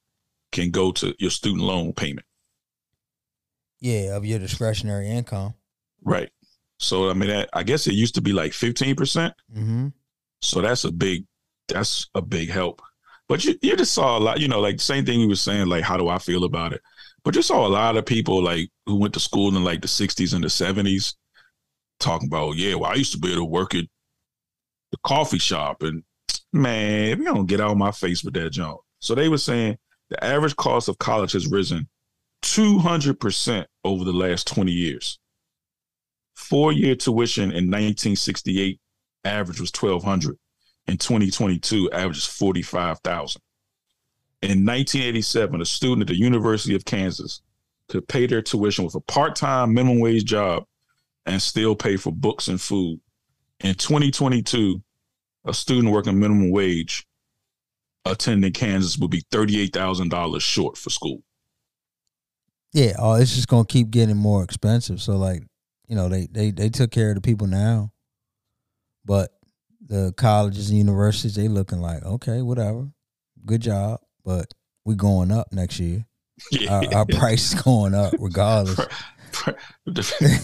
[0.52, 2.26] can go to your student loan payment.
[3.80, 5.54] Yeah, of your discretionary income.
[6.04, 6.30] Right.
[6.80, 9.34] So I mean that, I guess it used to be like fifteen percent.
[9.56, 9.88] Mm-hmm.
[10.42, 11.26] So that's a big
[11.68, 12.82] that's a big help.
[13.28, 15.68] But you you just saw a lot, you know, like same thing we were saying,
[15.68, 16.82] like how do I feel about it?
[17.24, 19.88] But you saw a lot of people like who went to school in like the
[19.88, 21.16] sixties and the seventies
[22.00, 23.86] talking about, yeah, well, I used to be able to work at
[24.92, 26.04] the coffee shop and
[26.54, 28.80] man, if you don't get out of my face with that junk.
[29.00, 29.78] So they were saying
[30.10, 31.90] the average cost of college has risen
[32.44, 35.20] 200% over the last 20 years.
[36.36, 38.80] Four year tuition in 1968
[39.26, 40.38] average was 1200
[40.88, 43.42] in 2022 averages 45,000.
[44.42, 47.42] In 1987, a student at the University of Kansas
[47.90, 50.64] could pay their tuition with a part-time minimum wage job
[51.26, 53.00] and still pay for books and food.
[53.62, 54.82] In 2022,
[55.46, 57.06] a student working minimum wage
[58.06, 61.24] attending Kansas would be $38,000 short for school.
[62.74, 65.02] Yeah, oh, it's just gonna keep getting more expensive.
[65.02, 65.44] So like,
[65.88, 67.92] you know, they they they took care of the people now,
[69.06, 69.32] but
[69.86, 72.88] the colleges and universities they looking like okay, whatever,
[73.46, 74.54] good job, but
[74.86, 76.06] we going up next year.
[76.52, 76.82] Yeah.
[76.94, 78.80] Our, our price is going up regardless.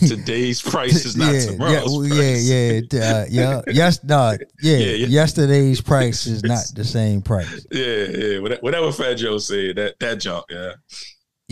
[0.01, 2.49] today's price is not yeah, tomorrow's yeah, price.
[2.49, 3.61] yeah, yeah, uh, yeah.
[3.67, 4.31] Yes, no,
[4.61, 5.07] yeah, Yeah, yeah.
[5.07, 7.65] Yesterday's price is not the same price.
[7.71, 8.39] yeah, yeah.
[8.39, 10.73] Whatever, Fat Joe said, that that junk, yeah.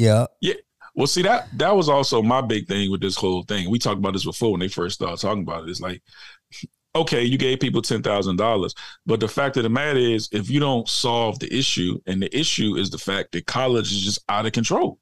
[0.01, 0.55] Yeah, Yeah.
[0.95, 3.69] Well, see that that was also my big thing with this whole thing.
[3.69, 5.69] We talked about this before when they first started talking about it.
[5.69, 6.01] It's like,
[6.95, 8.73] okay, you gave people ten thousand dollars,
[9.05, 12.37] but the fact of the matter is, if you don't solve the issue, and the
[12.37, 14.99] issue is the fact that college is just out of control.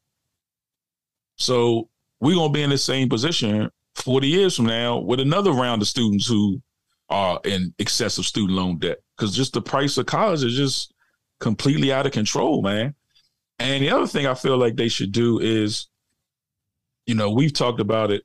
[1.37, 5.81] So we're gonna be in the same position forty years from now with another round
[5.81, 6.61] of students who
[7.09, 10.93] are in excessive student loan debt because just the price of college is just
[11.39, 12.93] completely out of control, man.
[13.59, 15.87] And the other thing I feel like they should do is,
[17.05, 18.23] you know, we've talked about it,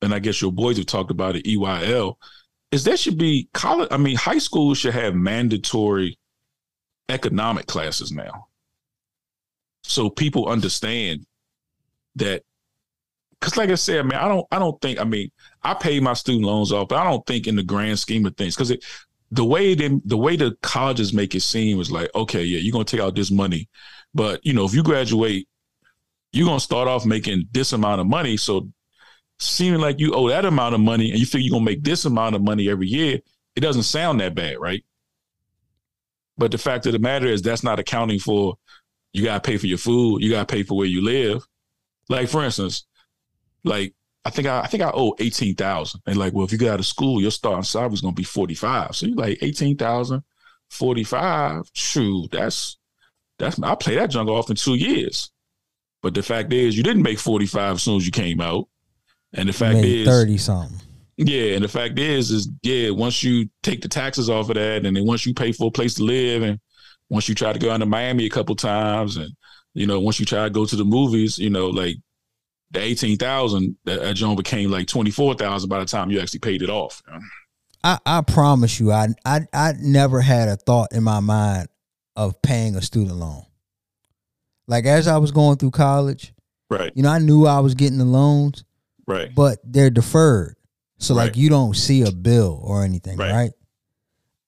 [0.00, 2.14] and I guess your boys have talked about it, EYL,
[2.70, 6.18] is there should be college, I mean, high school should have mandatory
[7.08, 8.46] economic classes now.
[9.84, 11.26] So people understand
[12.16, 12.42] that
[13.38, 15.30] because like I said, man, I don't I don't think I mean,
[15.62, 18.36] I pay my student loans off, but I don't think in the grand scheme of
[18.36, 18.72] things, because
[19.32, 22.72] the way they the way the colleges make it seem is like, okay, yeah, you're
[22.72, 23.68] gonna take out this money
[24.14, 25.48] but you know, if you graduate,
[26.32, 28.36] you're gonna start off making this amount of money.
[28.36, 28.68] So
[29.38, 32.04] seeming like you owe that amount of money and you think you're gonna make this
[32.04, 33.20] amount of money every year,
[33.56, 34.84] it doesn't sound that bad, right?
[36.38, 38.56] But the fact of the matter is that's not accounting for
[39.12, 41.46] you gotta pay for your food, you gotta pay for where you live.
[42.08, 42.86] Like for instance,
[43.64, 43.94] like
[44.24, 46.00] I think I, I think I owe eighteen thousand.
[46.06, 48.22] And like, well, if you get out of school, your starting salary is gonna be
[48.22, 48.96] forty five.
[48.96, 50.22] So you like 18,000,
[50.70, 51.70] 45.
[51.74, 52.78] Shoot, that's
[53.42, 55.30] that's I play that junk off in two years.
[56.00, 58.68] But the fact is, you didn't make forty five as soon as you came out,
[59.32, 60.78] and the fact is, thirty something.
[61.16, 64.86] yeah, and the fact is, is yeah, once you take the taxes off of that,
[64.86, 66.60] and then once you pay for a place to live, and
[67.08, 69.30] once you try to go down to Miami a couple times, and
[69.74, 71.96] you know, once you try to go to the movies, you know, like
[72.70, 76.20] the eighteen thousand that, that joint became like twenty four thousand by the time you
[76.20, 77.02] actually paid it off.
[77.84, 81.68] I, I promise you, I, I I never had a thought in my mind
[82.16, 83.44] of paying a student loan.
[84.68, 86.32] Like as I was going through college,
[86.70, 88.64] Right, you know, I knew I was getting the loans,
[89.06, 90.56] right, but they're deferred.
[90.98, 93.32] So like you don't see a bill or anything, Right.
[93.32, 93.50] right?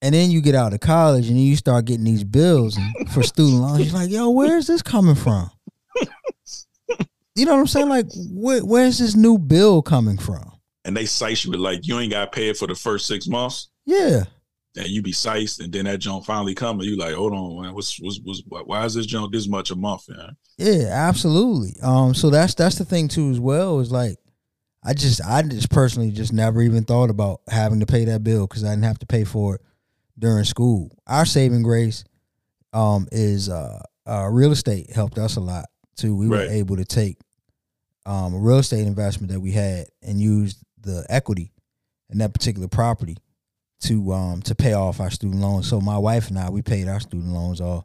[0.00, 2.78] And then you get out of college and you start getting these bills
[3.12, 3.86] for student loans.
[3.90, 5.50] You're like, yo, where is this coming from?
[7.34, 7.88] you know what I'm saying?
[7.88, 10.50] Like, where, where's this new bill coming from?
[10.86, 13.68] and they size you with like you ain't got paid for the first six months.
[13.86, 14.24] Yeah.
[14.76, 17.62] And you be sized, and then that junk finally come, and you like, hold on,
[17.62, 20.36] man, what's what's, what's why is this junk this much a month, man?
[20.58, 21.74] Yeah, absolutely.
[21.82, 24.16] Um, so that's that's the thing too as well is like,
[24.84, 28.46] I just I just personally just never even thought about having to pay that bill
[28.46, 29.60] because I didn't have to pay for it
[30.18, 30.96] during school.
[31.06, 32.04] Our saving grace,
[32.72, 36.16] um, is uh, uh real estate helped us a lot too.
[36.16, 36.46] We Right.
[36.48, 37.18] were able to take
[38.06, 41.52] um a real estate investment that we had and use the equity
[42.10, 43.16] in that particular property
[43.80, 45.68] to um to pay off our student loans.
[45.68, 47.84] So my wife and I we paid our student loans off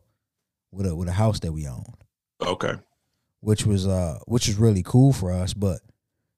[0.72, 2.04] with a with a house that we owned.
[2.42, 2.76] Okay,
[3.42, 5.80] which was uh which was really cool for us but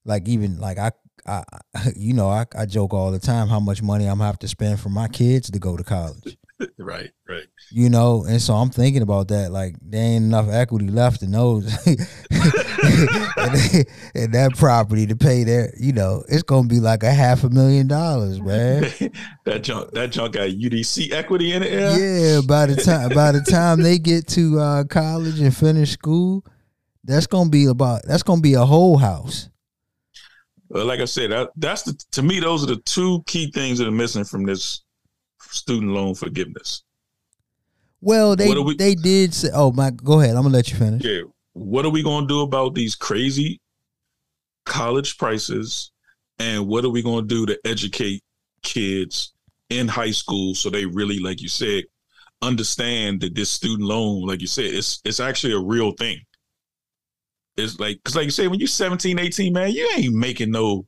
[0.06, 0.92] like even like i
[1.26, 1.44] i
[1.96, 4.48] you know i, I joke all the time how much money i'm gonna have to
[4.48, 6.38] spend for my kids to go to college
[6.78, 7.46] right, right.
[7.72, 11.32] you know and so i'm thinking about that like there ain't enough equity left in
[11.32, 11.66] those
[14.16, 17.50] and, that property to pay their you know it's gonna be like a half a
[17.50, 18.82] million dollars man
[19.46, 21.72] that junk, that junk got UDC equity in it.
[21.72, 25.92] Yeah, yeah by the time by the time they get to uh college and finish
[25.92, 26.46] school
[27.04, 29.50] that's gonna be about that's gonna be a whole house
[30.74, 33.88] like I said, that, that's the to me those are the two key things that
[33.88, 34.84] are missing from this
[35.52, 36.84] student loan forgiveness.
[38.02, 39.50] Well, they we- they did say.
[39.54, 40.36] Oh my, go ahead.
[40.36, 41.04] I'm gonna let you finish.
[41.04, 41.22] Yeah,
[41.54, 43.60] what are we going to do about these crazy
[44.66, 45.92] college prices,
[46.40, 48.24] and what are we going to do to educate
[48.64, 49.34] kids
[49.70, 51.84] in high school so they really, like you said,
[52.42, 56.20] understand that this student loan, like you said, it's it's actually a real thing.
[57.58, 60.86] It's like because, like you said, when you're 17, 18, man, you ain't making no.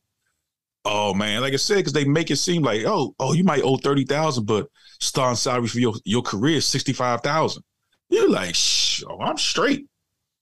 [0.86, 3.62] Oh man, like I said, because they make it seem like, oh, oh, you might
[3.64, 4.68] owe thirty thousand, but
[5.00, 7.64] starting salary for your your career is sixty five thousand.
[8.10, 9.88] You're like, shh, oh, I'm straight.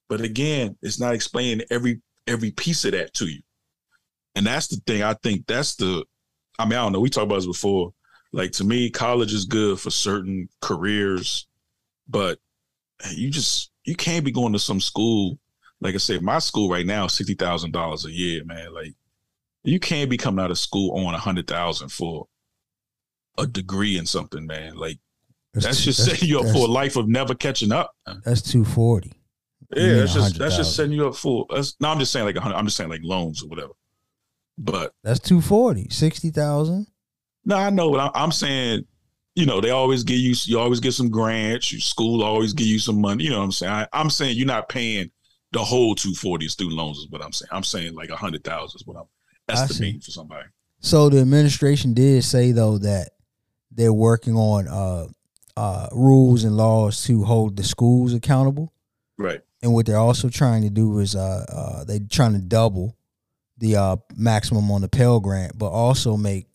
[0.09, 3.41] But again, it's not explaining every every piece of that to you.
[4.36, 5.03] And that's the thing.
[5.03, 6.05] I think that's the
[6.59, 6.99] I mean, I don't know.
[6.99, 7.93] We talked about this before.
[8.34, 11.47] Like to me, college is good for certain careers,
[12.09, 12.39] but
[13.11, 15.39] you just you can't be going to some school.
[15.82, 18.74] Like I said, my school right now sixty thousand dollars a year, man.
[18.74, 18.93] Like
[19.64, 22.28] you can't be coming out of school on a hundred thousand for
[23.38, 24.76] a degree in something, man.
[24.76, 24.97] Like
[25.53, 27.93] that's, just setting you up for a life of never catching up.
[28.24, 29.14] That's two forty.
[29.76, 31.45] Yeah, that's just that's just setting you up for.
[31.53, 32.55] That's, no, I'm just saying like a hundred.
[32.55, 33.74] I'm just saying like loans or whatever.
[34.57, 36.86] But That's 240, 60,000.
[37.45, 37.89] no, I know.
[37.91, 38.86] But I- I'm saying,
[39.34, 40.36] you know, they always give you.
[40.45, 41.72] You always get some grants.
[41.72, 43.24] Your school always give you some money.
[43.24, 43.72] You know what I'm saying?
[43.74, 45.09] I, I'm saying you're not paying
[45.53, 46.97] the whole 240 student loans.
[46.99, 47.49] Is what I'm saying.
[47.51, 49.05] I'm saying like a hundred thousand is what I'm
[49.52, 50.47] I estimating for somebody.
[50.80, 53.10] So the administration did say though that
[53.72, 55.08] they're working on uh
[55.58, 58.74] uh rules and laws to hold the schools accountable.
[59.18, 59.41] Right.
[59.62, 62.95] And what they're also trying to do is uh uh they're trying to double
[63.58, 66.47] the uh maximum on the Pell Grant, but also make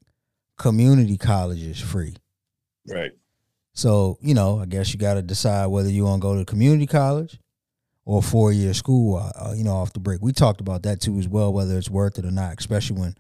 [0.58, 2.16] community colleges free.
[2.88, 3.12] Right.
[3.74, 6.44] So, you know, I guess you got to decide whether you want to go to
[6.46, 7.38] community college
[8.06, 10.22] or four year school, uh, uh, you know, off the break.
[10.22, 13.14] We talked about that too as well, whether it's worth it or not, especially when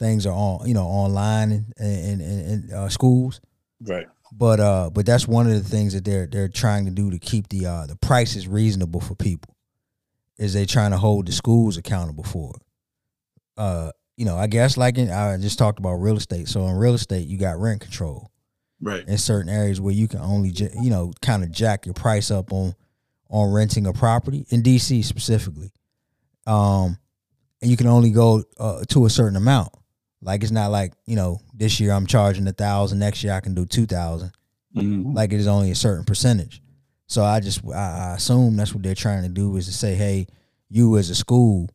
[0.00, 3.40] things are on, you know, online in, in, uh, schools.
[3.80, 4.06] Right.
[4.32, 7.18] But uh, but that's one of the things that they're they're trying to do to
[7.18, 9.54] keep the uh the prices reasonable for people.
[10.38, 12.62] Is they trying to hold the schools accountable for it?
[13.56, 16.48] Uh, you know, I guess like in, I just talked about real estate.
[16.48, 18.30] So in real estate, you got rent control
[18.80, 19.06] Right.
[19.06, 22.52] in certain areas where you can only you know kind of jack your price up
[22.52, 22.74] on
[23.28, 25.72] on renting a property in DC specifically.
[26.46, 26.98] Um,
[27.60, 29.72] and you can only go uh, to a certain amount.
[30.22, 33.40] Like it's not like you know this year I'm charging a thousand, next year I
[33.40, 34.32] can do two thousand.
[34.74, 35.14] Mhm.
[35.14, 36.62] Like it is only a certain percentage.
[37.06, 39.94] So I just I, I assume that's what they're trying to do is to say,
[39.94, 40.26] hey,
[40.68, 41.68] you as a school,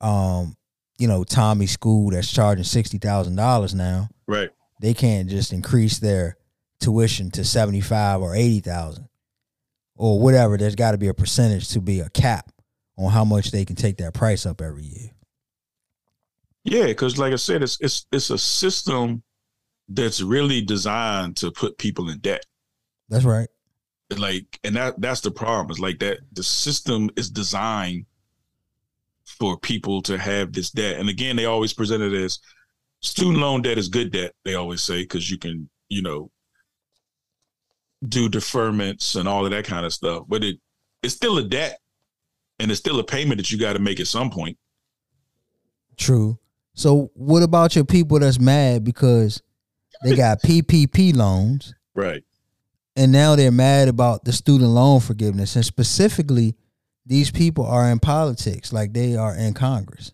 [0.00, 0.56] um,
[0.98, 4.50] you know Tommy school that's charging sixty thousand dollars now Right.
[4.80, 6.36] they can't just increase their
[6.80, 9.08] tuition to 75 or 80,000
[9.96, 12.50] or whatever there's got to be a percentage to be a cap
[12.96, 15.10] on how much they can take that price up every year
[16.64, 19.22] Yeah, because like I said, it's it's it's a system
[19.88, 22.44] that's really designed to put people in debt.
[23.08, 23.48] that's right
[24.16, 25.70] Like, and that that's the problem.
[25.70, 28.06] Is like that the system is designed
[29.24, 30.98] for people to have this debt.
[31.00, 32.38] And again, they always present it as
[33.02, 34.32] student loan debt is good debt.
[34.44, 36.30] They always say because you can, you know,
[38.08, 40.24] do deferments and all of that kind of stuff.
[40.28, 40.56] But it
[41.02, 41.78] it's still a debt,
[42.58, 44.56] and it's still a payment that you got to make at some point.
[45.96, 46.38] true
[46.76, 49.40] so what about your people that's mad because
[50.02, 52.24] they got ppp loans Right.
[52.96, 56.56] and now they're mad about the student loan forgiveness and specifically
[57.06, 60.10] these people are in politics like they are in congress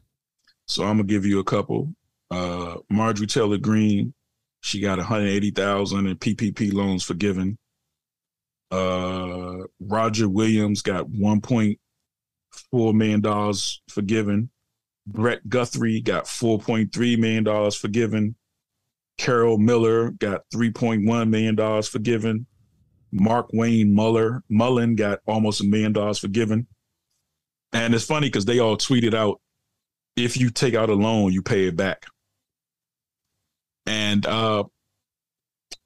[0.66, 1.94] So I'm gonna give you a couple.
[2.30, 4.12] Uh, Marjorie Taylor Greene,
[4.60, 7.58] she got 180,000 in PPP loans forgiven.
[8.70, 14.50] Uh, Roger Williams got 1.4 million dollars forgiven.
[15.06, 18.36] Brett Guthrie got 4.3 million dollars forgiven.
[19.18, 22.46] Carol Miller got 3.1 million dollars forgiven.
[23.12, 26.66] Mark Wayne Muller Mullin got almost a million dollars forgiven.
[27.72, 29.40] And it's funny because they all tweeted out
[30.16, 32.06] if you take out a loan, you pay it back.
[33.86, 34.64] And uh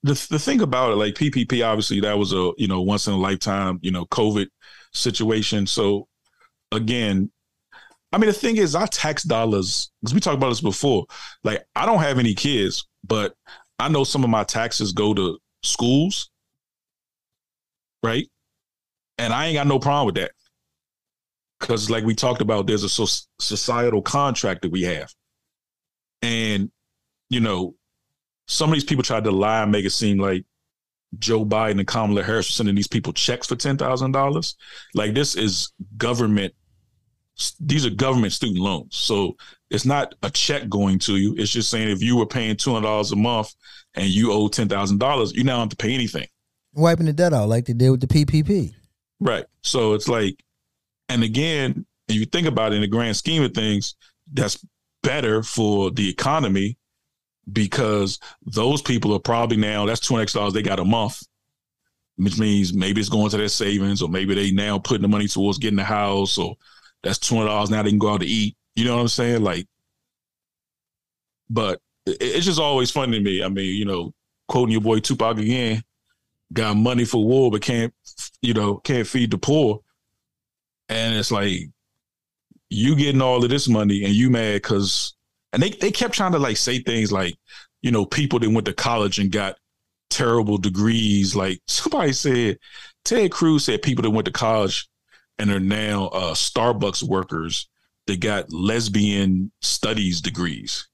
[0.03, 3.15] the the thing about it, like PPP, obviously that was a you know once in
[3.15, 4.47] a lifetime you know COVID
[4.93, 5.67] situation.
[5.67, 6.09] So
[6.73, 7.31] again,
[8.13, 11.07] I mean the thing is, our tax dollars because we talked about this before.
[11.43, 13.35] Like I don't have any kids, but
[13.79, 16.31] I know some of my taxes go to schools,
[18.03, 18.27] right?
[19.19, 20.33] And I ain't got no problem with that
[21.61, 25.13] because like we talked about there's a so- societal contract that we have
[26.23, 26.71] and
[27.31, 27.75] you know
[28.47, 30.45] some of these people tried to lie and make it seem like
[31.19, 34.55] joe biden and kamala harris were sending these people checks for $10000
[34.95, 36.53] like this is government
[37.61, 38.97] these are government student loans.
[38.97, 39.37] So
[39.71, 41.35] it's not a check going to you.
[41.37, 43.55] It's just saying if you were paying $200 a month
[43.95, 46.27] and you owe $10000 you now have to pay anything.
[46.75, 48.73] Wiping the debt out like they did with the ppp
[49.21, 49.47] Right.
[49.63, 50.43] So it's like,
[51.09, 53.95] and again, and you think about it in the grand scheme of things,
[54.33, 54.65] that's
[55.03, 56.77] better for the economy
[57.53, 61.23] because those people are probably now that's two hundred dollars they got a month,
[62.17, 65.29] which means maybe it's going to their savings, or maybe they now putting the money
[65.29, 66.57] towards getting a house, or
[67.03, 68.57] that's two hundred dollars now they can go out to eat.
[68.75, 69.43] You know what I'm saying?
[69.43, 69.67] Like,
[71.51, 73.43] but it's just always funny to me.
[73.43, 74.13] I mean, you know,
[74.49, 75.83] quoting your boy Tupac again,
[76.53, 77.93] got money for war but can't
[78.41, 79.81] you know can't feed the poor
[80.89, 81.69] and it's like
[82.71, 85.15] you getting all of this money and you mad because
[85.55, 87.37] and they, they kept trying to like say things like
[87.81, 89.57] you know people that went to college and got
[90.11, 91.35] terrible degrees.
[91.35, 92.59] Like somebody said
[93.05, 94.89] ted cruz said people that went to college
[95.39, 97.69] and are now uh, starbucks workers
[98.07, 100.89] that got lesbian studies degrees.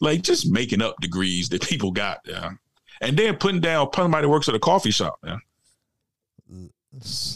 [0.00, 2.52] Like just making up degrees that people got yeah.
[3.00, 5.38] And then putting down somebody that works at a coffee shop yeah.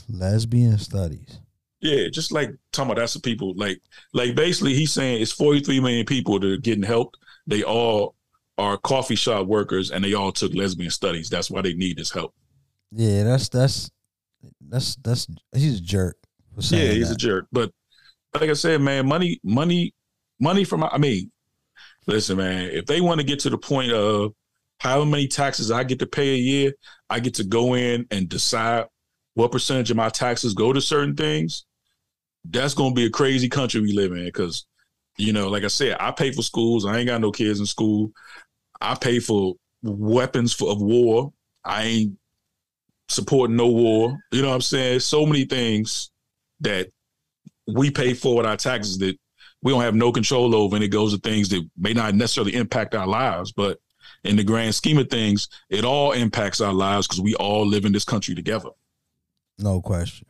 [0.09, 1.41] Lesbian studies
[1.87, 3.80] Yeah, just like talking about that's the people like
[4.12, 7.16] like basically he's saying it's 43 million people that are getting helped.
[7.47, 8.16] They all
[8.59, 11.30] are coffee shop workers and they all took lesbian studies.
[11.30, 12.34] That's why they need this help.
[12.91, 13.91] Yeah, that's that's
[14.68, 16.16] that's that's he's a jerk.
[16.70, 17.47] Yeah, he's a jerk.
[17.53, 17.70] But
[18.34, 19.95] like I said, man, money, money,
[20.41, 21.30] money from I mean,
[22.07, 24.32] listen, man, if they want to get to the point of
[24.78, 26.72] how many taxes I get to pay a year,
[27.09, 28.87] I get to go in and decide
[29.34, 31.66] what percentage of my taxes go to certain things.
[32.51, 34.67] That's gonna be a crazy country we live in because,
[35.17, 36.85] you know, like I said, I pay for schools.
[36.85, 38.13] I ain't got no kids in school.
[38.81, 41.33] I pay for weapons for, of war.
[41.65, 42.19] I ain't
[43.09, 44.17] supporting no war.
[44.33, 45.01] You know what I'm saying?
[45.01, 46.11] So many things
[46.61, 46.89] that
[47.67, 49.17] we pay for with our taxes that
[49.63, 52.55] we don't have no control over, and it goes to things that may not necessarily
[52.55, 53.79] impact our lives, but
[54.23, 57.85] in the grand scheme of things, it all impacts our lives because we all live
[57.85, 58.71] in this country together.
[59.59, 60.27] No question.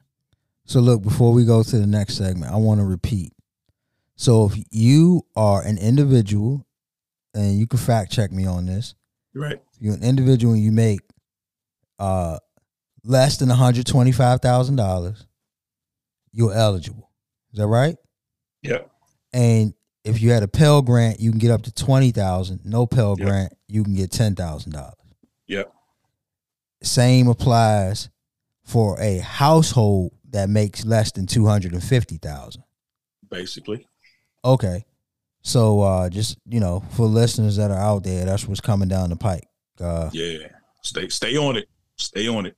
[0.67, 3.33] So look, before we go to the next segment, I want to repeat.
[4.17, 6.67] So if you are an individual,
[7.35, 8.95] and you can fact check me on this,
[9.35, 9.61] Right.
[9.79, 11.01] you're an individual and you make
[11.99, 12.39] uh
[13.05, 15.27] less than one hundred twenty five thousand dollars,
[16.33, 17.11] you're eligible.
[17.53, 17.97] Is that right?
[18.63, 18.91] Yep.
[19.33, 22.61] And if you had a Pell Grant, you can get up to twenty thousand.
[22.65, 23.29] No Pell Yep.
[23.29, 24.95] Grant, you can get ten thousand dollars.
[25.47, 25.73] Yep.
[26.83, 28.09] Same applies
[28.65, 32.63] for a household that makes less than two hundred and fifty thousand.
[33.31, 33.87] Basically.
[34.45, 34.85] Okay,
[35.43, 39.11] so uh, just you know, for listeners that are out there, that's what's coming down
[39.11, 39.49] the pike.
[39.81, 40.49] Uh, Yeah.
[40.83, 41.69] Stay stay on it.
[41.97, 42.57] Stay on it.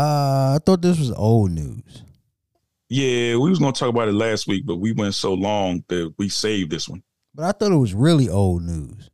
[0.00, 2.02] Uh, I thought this was old news.
[2.88, 6.14] Yeah, we was gonna talk about it last week, but we went so long that
[6.18, 7.02] we saved this one.
[7.34, 9.10] But I thought it was really old news.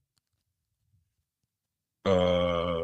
[2.04, 2.76] Uh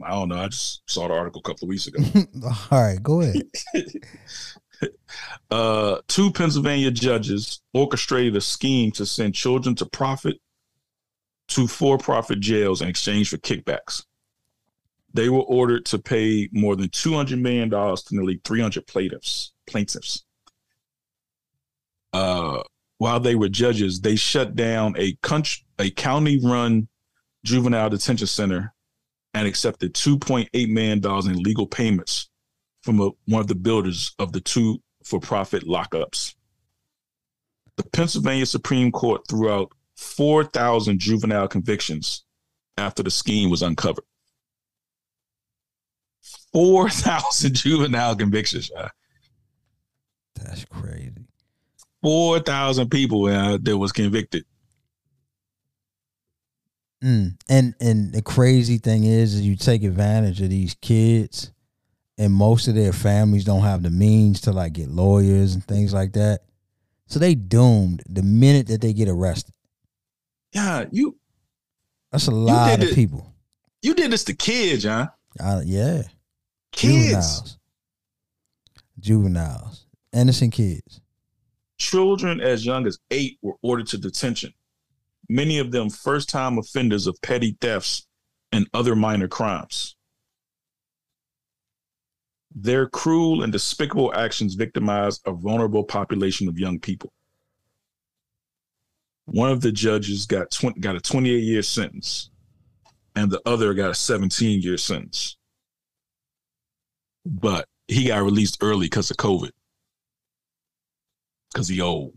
[0.00, 0.38] I don't know.
[0.38, 2.02] I just saw the article a couple of weeks ago.
[2.70, 3.42] All right, go ahead.
[5.50, 10.36] uh, two Pennsylvania judges orchestrated a scheme to send children to profit
[11.48, 14.04] to for-profit jails in exchange for kickbacks.
[15.18, 18.86] They were ordered to pay more than two hundred million dollars to nearly three hundred
[18.86, 19.52] plaintiffs.
[19.66, 20.24] Plaintiffs.
[22.12, 22.62] Uh,
[22.98, 26.86] while they were judges, they shut down a country, a county-run
[27.44, 28.72] juvenile detention center,
[29.34, 32.30] and accepted two point eight million dollars in legal payments
[32.84, 36.36] from a, one of the builders of the two for-profit lockups.
[37.76, 42.24] The Pennsylvania Supreme Court threw out 4,000 juvenile convictions
[42.76, 44.04] after the scheme was uncovered.
[46.52, 48.70] 4,000 juvenile convictions.
[48.76, 48.88] uh,
[50.36, 51.12] That's crazy.
[52.02, 54.44] 4,000 people uh, that was convicted.
[57.02, 57.34] Mm.
[57.48, 61.52] And and the crazy thing is, is you take advantage of these kids,
[62.16, 65.94] and most of their families don't have the means to like get lawyers and things
[65.94, 66.40] like that.
[67.06, 69.54] So they doomed the minute that they get arrested.
[70.52, 71.16] Yeah, you
[72.10, 72.94] That's a lot of it.
[72.96, 73.32] people.
[73.80, 75.06] you did this to kids, huh?
[75.38, 76.02] Uh, yeah,
[76.78, 76.92] Kids.
[76.92, 77.58] juveniles,
[79.00, 81.00] juveniles, innocent kids.
[81.76, 84.52] Children as young as eight were ordered to detention,
[85.28, 88.06] many of them first time offenders of petty thefts
[88.52, 89.96] and other minor crimes.
[92.54, 97.12] Their cruel and despicable actions victimize a vulnerable population of young people.
[99.24, 102.30] One of the judges got 20, got a 28 year sentence,
[103.16, 105.37] and the other got a 17 year sentence.
[107.30, 109.50] But he got released early because of COVID
[111.52, 112.14] because he old.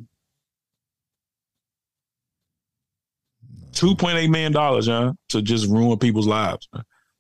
[3.74, 5.14] Two point eight million dollars, huh?
[5.30, 6.68] To just ruin people's lives,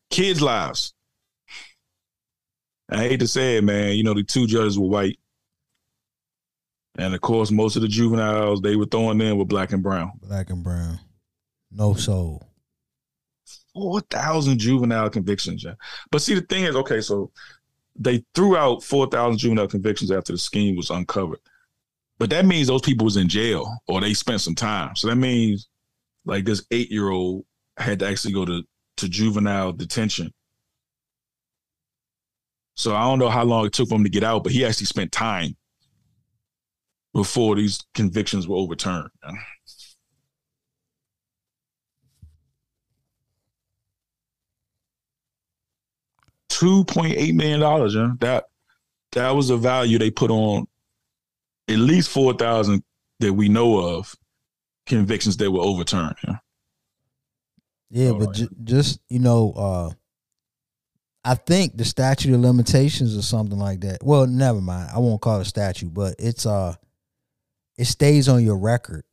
[0.09, 0.93] kids' lives.
[2.89, 3.93] I hate to say it, man.
[3.95, 5.17] You know the two judges were white,
[6.97, 10.11] and of course, most of the juveniles they were throwing in were black and brown.
[10.21, 10.99] Black and brown,
[11.71, 12.47] no soul.
[13.73, 15.75] Four thousand juvenile convictions, yeah.
[16.11, 17.31] But see, the thing is, okay, so
[17.95, 21.39] they threw out four thousand juvenile convictions after the scheme was uncovered.
[22.19, 24.95] But that means those people was in jail or they spent some time.
[24.95, 25.69] So that means
[26.25, 27.45] like this eight year old
[27.77, 28.63] had to actually go to,
[28.97, 30.31] to juvenile detention.
[32.75, 34.65] So I don't know how long it took for him to get out, but he
[34.65, 35.55] actually spent time
[37.13, 39.09] before these convictions were overturned.
[46.61, 48.11] Two point eight million dollars, yeah.
[48.19, 48.43] That
[49.13, 50.67] that was the value they put on
[51.67, 52.83] at least four thousand
[53.19, 54.15] that we know of
[54.85, 56.15] convictions that were overturned.
[56.27, 56.35] Yeah.
[57.89, 58.35] Yeah, but right.
[58.35, 59.89] ju- just you know, uh
[61.25, 64.03] I think the statute of limitations or something like that.
[64.03, 64.91] Well, never mind.
[64.93, 66.75] I won't call it a statute, but it's uh
[67.75, 69.03] it stays on your record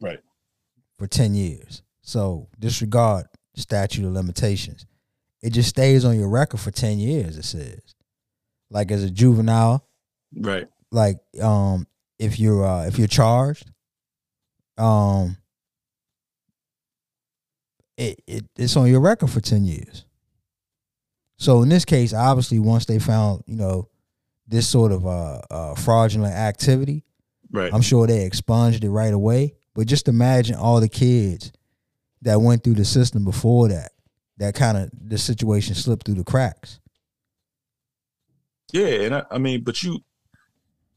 [0.00, 0.20] Right.
[0.98, 1.82] for 10 years.
[2.00, 4.86] So disregard statute of limitations.
[5.42, 7.80] It just stays on your record for 10 years, it says.
[8.70, 9.86] Like as a juvenile,
[10.36, 10.68] Right.
[10.92, 11.86] like um
[12.18, 13.68] if you're uh if you're charged
[14.78, 15.36] um
[17.96, 20.04] it, it it's on your record for 10 years
[21.36, 23.88] so in this case obviously once they found you know
[24.46, 27.04] this sort of uh, uh fraudulent activity
[27.50, 27.72] Right.
[27.74, 31.52] i'm sure they expunged it right away but just imagine all the kids
[32.22, 33.92] that went through the system before that
[34.40, 36.80] that kind of the situation slipped through the cracks
[38.72, 40.00] Yeah, and I, I mean, but you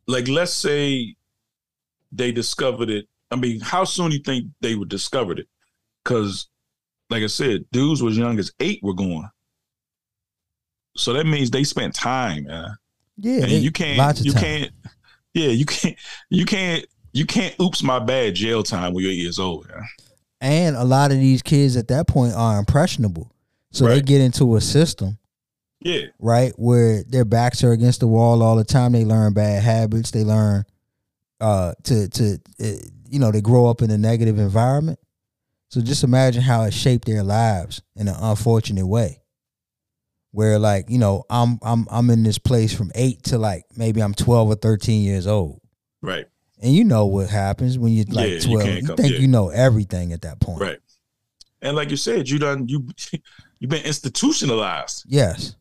[0.08, 1.16] like let's say
[2.12, 3.08] they discovered it.
[3.32, 5.48] I mean, how soon do you think they would discovered it?
[6.04, 6.48] Because,
[7.10, 9.28] like I said, dudes was young as eight were going.
[10.96, 12.76] So that means they spent time, man.
[13.18, 14.42] yeah and they- you can't, you time.
[14.44, 14.72] can't,
[15.34, 15.96] yeah, you can't,
[16.30, 17.56] you can't, you can't.
[17.60, 18.36] Oops, my bad.
[18.36, 19.68] Jail time when you're eight years old.
[19.68, 19.84] Man.
[20.42, 23.33] And a lot of these kids at that point are impressionable.
[23.74, 25.18] So they get into a system,
[25.82, 28.94] Yeah, right, where their backs are against the wall all the time.
[28.94, 30.12] They learn bad habits.
[30.12, 30.64] They learn
[31.42, 32.66] uh to to uh,
[33.10, 35.00] you know, they grow up in a negative environment.
[35.70, 39.20] So just imagine how it shaped their lives in an unfortunate way.
[40.32, 44.02] Where like, you know, I'm I'm I'm in this place from 8 to like maybe
[44.02, 45.62] I'm 12 or 13 years old.
[46.02, 46.28] right,
[46.62, 48.48] And you know what happens when you're like Yeah, 12.
[48.50, 49.20] You, can't think yeah.
[49.20, 50.62] you know everything at that point.
[50.62, 50.80] right.
[51.62, 52.88] And like you said, you done you
[53.64, 55.06] you've been institutionalized.
[55.08, 55.56] Yes.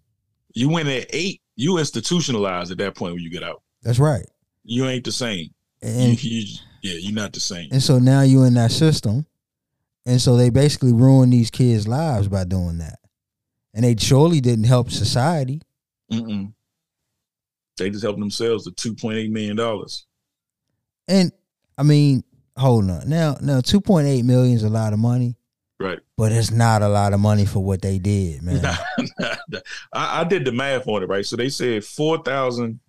[0.54, 1.40] You went at eight.
[1.54, 3.62] You institutionalized at that point when you get out.
[3.82, 4.26] That's right.
[4.64, 5.50] You ain't the same.
[5.80, 7.68] And you, you, yeah, you're not the same.
[7.70, 9.24] and so now you're in that system.
[10.04, 12.98] And so they basically ruin these kids' lives by doing that.
[13.72, 15.62] And they surely didn't help society.
[16.12, 16.52] Mm-mm.
[17.76, 20.06] They just helped themselves to two point eight million dollars.
[21.06, 21.30] And
[21.78, 22.24] I mean,
[22.56, 23.08] hold on.
[23.08, 25.36] Now now 2.8 million is a lot of money,
[25.82, 25.98] Right.
[26.16, 28.64] but it's not a lot of money for what they did, man.
[29.92, 31.24] I, I did the math on it, right?
[31.26, 32.80] So they said four thousand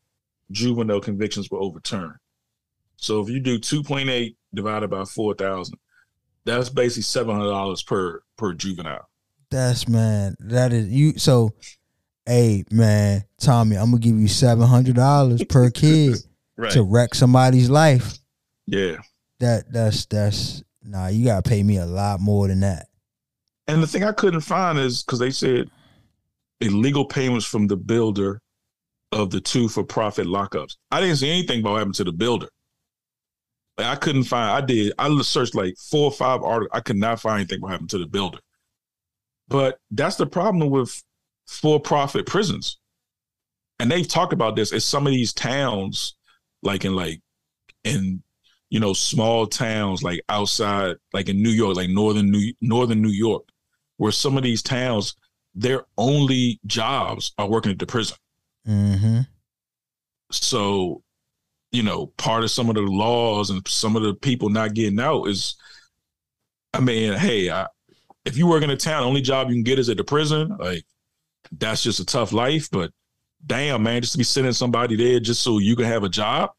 [0.52, 2.14] juvenile convictions were overturned.
[2.98, 5.78] So if you do two point eight divided by four thousand,
[6.46, 9.10] that's basically seven hundred dollars per per juvenile.
[9.50, 10.36] That's man.
[10.40, 11.54] That is you so
[12.26, 16.16] hey man, Tommy, I'm gonna give you seven hundred dollars per kid
[16.56, 16.72] Right.
[16.74, 18.20] to wreck somebody's life.
[18.68, 18.98] yeah.
[19.40, 22.88] That that's that's nah, you gotta pay me a lot more than that.
[23.68, 25.70] And the thing I couldn't find is because they said
[26.60, 28.40] illegal payments from the builder
[29.12, 30.76] of the two for profit lockups.
[30.92, 32.50] I didn't see anything about what happened to the builder.
[33.78, 34.52] Like, I couldn't find.
[34.52, 34.94] I did.
[35.00, 36.78] I searched like four or five articles.
[36.78, 38.40] I could not find anything about what happened to the builder.
[39.48, 41.04] But that's the problem with
[41.48, 42.80] for-profit prisons,
[43.80, 44.72] and they've talked about this.
[44.72, 46.16] It's some of these towns,
[46.62, 47.20] like in like
[47.84, 48.24] in
[48.74, 53.10] you know small towns like outside, like in New York, like northern New northern New
[53.10, 53.44] York,
[53.98, 55.16] where some of these towns,
[55.54, 58.18] their only jobs are working at the prison.
[58.68, 59.20] Mm-hmm.
[60.32, 61.04] So,
[61.72, 65.00] you know, part of some of the laws and some of the people not getting
[65.00, 65.56] out is,
[66.74, 67.68] I mean, hey, I,
[68.26, 70.04] if you work in a town, the only job you can get is at the
[70.04, 70.58] prison.
[70.60, 70.84] Like,
[71.52, 72.70] that's just a tough life.
[72.72, 72.90] But
[73.46, 76.50] damn, man, just to be sending somebody there just so you can have a job,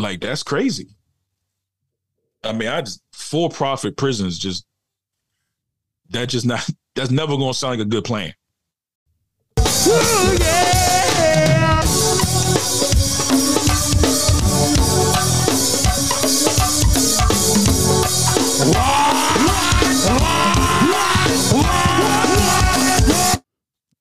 [0.00, 0.88] like that's crazy.
[2.42, 4.64] I mean, I just for profit prisons just
[6.10, 8.34] that just not that's never gonna sound like a good plan.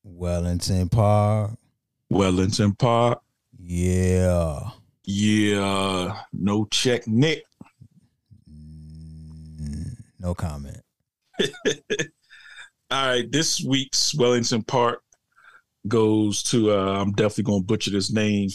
[0.03, 1.51] Wellington Park.
[2.09, 3.21] Wellington Park.
[3.57, 4.71] Yeah.
[5.11, 7.43] Yeah, no check, Nick.
[8.47, 10.81] Mm, No comment.
[12.91, 15.01] All right, this week's Wellington Park
[15.87, 16.73] goes to.
[16.73, 18.49] Uh, I'm definitely gonna butcher this name.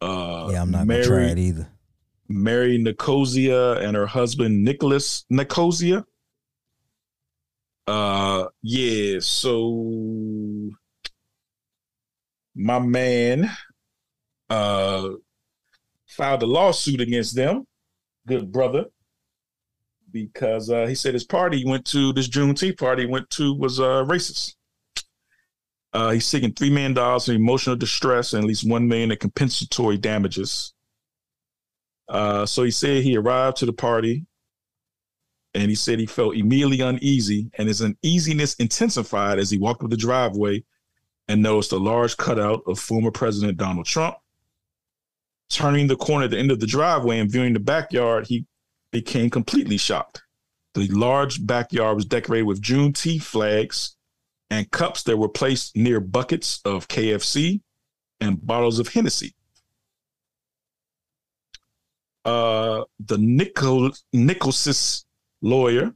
[0.00, 1.68] Uh, Yeah, I'm not Mary, gonna try it either.
[2.28, 6.04] Mary Nicosia and her husband Nicholas Nicosia.
[7.88, 9.18] Uh, yeah.
[9.18, 10.70] So
[12.54, 13.50] my man,
[14.48, 15.08] uh,
[16.20, 17.66] filed a lawsuit against them.
[18.26, 18.84] Good brother.
[20.12, 24.04] Because uh, he said his party went to this Juneteenth party went to was uh,
[24.04, 24.54] racist.
[25.94, 29.16] Uh, he's seeking three million dollars in emotional distress and at least one million in
[29.16, 30.74] compensatory damages.
[32.06, 34.26] Uh, so he said he arrived to the party,
[35.54, 39.90] and he said he felt immediately uneasy, and his uneasiness intensified as he walked up
[39.90, 40.62] the driveway
[41.28, 44.16] and noticed a large cutout of former President Donald Trump.
[45.50, 48.46] Turning the corner at the end of the driveway and viewing the backyard, he
[48.92, 50.22] became completely shocked.
[50.74, 53.96] The large backyard was decorated with Juneteenth flags
[54.50, 57.60] and cups that were placed near buckets of KFC
[58.20, 59.34] and bottles of Hennessy.
[62.24, 65.04] Uh, the Nicol- Nicholsis
[65.42, 65.92] lawyer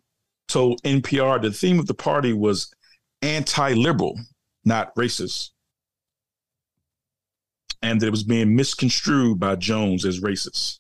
[0.49, 2.73] told NPR the theme of the party was
[3.23, 4.19] anti-liberal,
[4.65, 5.51] not racist,
[7.83, 10.79] and that it was being misconstrued by Jones as racist.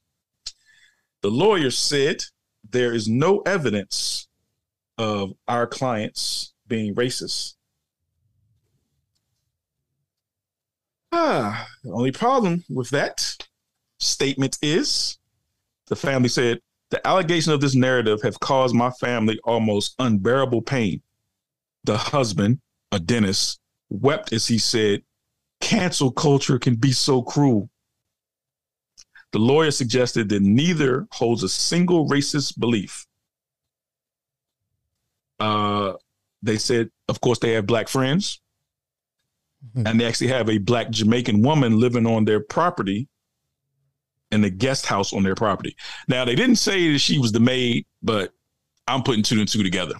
[1.22, 2.24] The lawyer said
[2.70, 4.28] there is no evidence
[4.98, 7.54] of our clients being racist.
[11.12, 13.36] Ah, the only problem with that
[13.98, 15.18] statement is
[15.86, 21.02] the family said the allegation of this narrative have caused my family almost unbearable pain.
[21.84, 22.60] The husband,
[22.92, 25.02] a dentist, wept as he said,
[25.64, 27.70] cancel culture can be so cruel.
[29.32, 33.06] The lawyer suggested that neither holds a single racist belief.
[35.40, 35.94] Uh,
[36.42, 38.40] they said, of course, they have black friends,
[39.74, 39.88] Mhm.
[39.88, 43.08] and they actually have a black Jamaican woman living on their property
[44.30, 45.74] in the guest house on their property.
[46.08, 48.32] Now, they didn't say that she was the maid, but
[48.86, 49.94] I'm putting two and two together.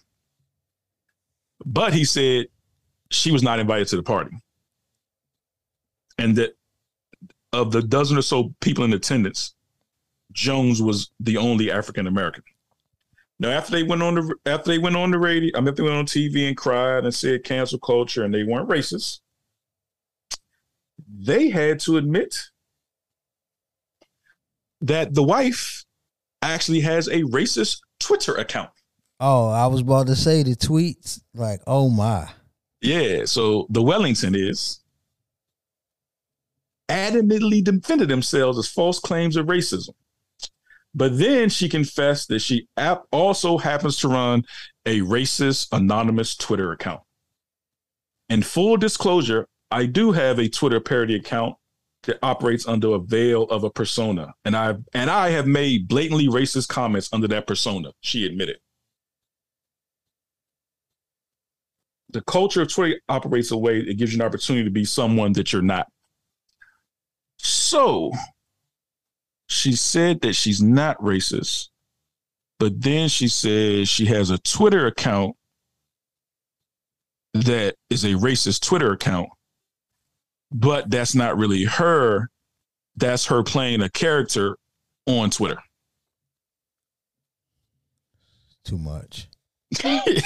[1.64, 2.48] But he said
[3.10, 4.36] she was not invited to the party.
[6.18, 6.56] And that
[7.52, 9.54] of the dozen or so people in attendance,
[10.32, 12.42] Jones was the only African American.
[13.38, 15.82] Now, after they went on the after they went on the radio, I mean, after
[15.82, 19.20] they went on TV and cried and said cancel culture, and they weren't racist,
[21.08, 22.38] they had to admit
[24.80, 25.84] that the wife
[26.42, 28.70] actually has a racist Twitter account.
[29.18, 31.20] Oh, I was about to say the tweets.
[31.34, 32.28] Like, oh my.
[32.80, 34.80] Yeah, so the Wellington is
[36.88, 39.94] adamantly defended themselves as false claims of racism.
[40.94, 42.68] But then she confessed that she
[43.12, 44.44] also happens to run
[44.86, 47.00] a racist anonymous Twitter account.
[48.28, 51.56] In full disclosure, I do have a Twitter parody account
[52.04, 56.28] that operates under a veil of a persona, and I and I have made blatantly
[56.28, 57.92] racist comments under that persona.
[58.00, 58.58] She admitted.
[62.10, 65.32] The culture of Twitter operates a way it gives you an opportunity to be someone
[65.32, 65.88] that you're not.
[67.44, 68.10] So
[69.46, 71.68] she said that she's not racist,
[72.58, 75.36] but then she says she has a Twitter account
[77.34, 79.28] that is a racist Twitter account,
[80.50, 82.30] but that's not really her.
[82.96, 84.56] That's her playing a character
[85.06, 85.58] on Twitter.
[88.64, 89.28] Too much.
[89.82, 90.16] hey,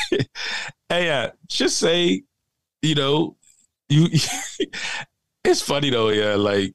[0.89, 2.23] uh, just say,
[2.83, 3.37] you know,
[3.89, 4.07] you.
[5.45, 6.35] it's funny though, yeah.
[6.37, 6.75] Like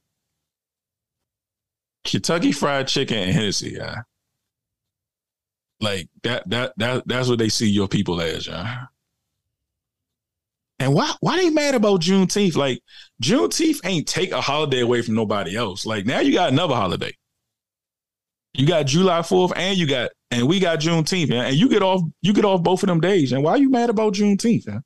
[2.04, 4.02] Kentucky Fried Chicken and Hennessy, yeah.
[5.80, 8.86] Like that, that, that, that's what they see your people as, yeah.
[10.80, 12.56] And why, why they mad about Juneteenth?
[12.56, 12.82] Like
[13.22, 15.86] Juneteenth ain't take a holiday away from nobody else.
[15.86, 17.16] Like now you got another holiday.
[18.54, 21.46] You got July 4th and you got and we got Juneteenth, man.
[21.46, 23.32] And you get off you get off both of them days.
[23.32, 24.84] And why you mad about Juneteenth, man?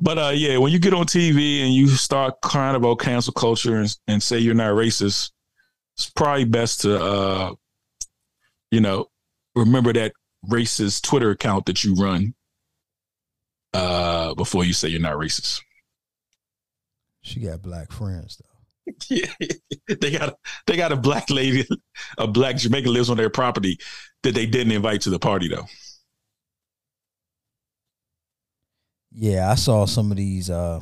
[0.00, 3.76] But uh yeah, when you get on TV and you start crying about cancel culture
[3.76, 5.30] and, and say you're not racist,
[5.96, 7.54] it's probably best to uh
[8.70, 9.06] you know
[9.54, 10.12] remember that
[10.48, 12.34] racist Twitter account that you run
[13.74, 15.60] uh before you say you're not racist.
[17.22, 18.46] She got black friends though.
[19.08, 19.32] Yeah,
[20.00, 20.34] they got
[20.66, 21.64] they got a black lady,
[22.18, 23.78] a black Jamaican lives on their property
[24.22, 25.66] that they didn't invite to the party though.
[29.12, 30.80] Yeah, I saw some of these uh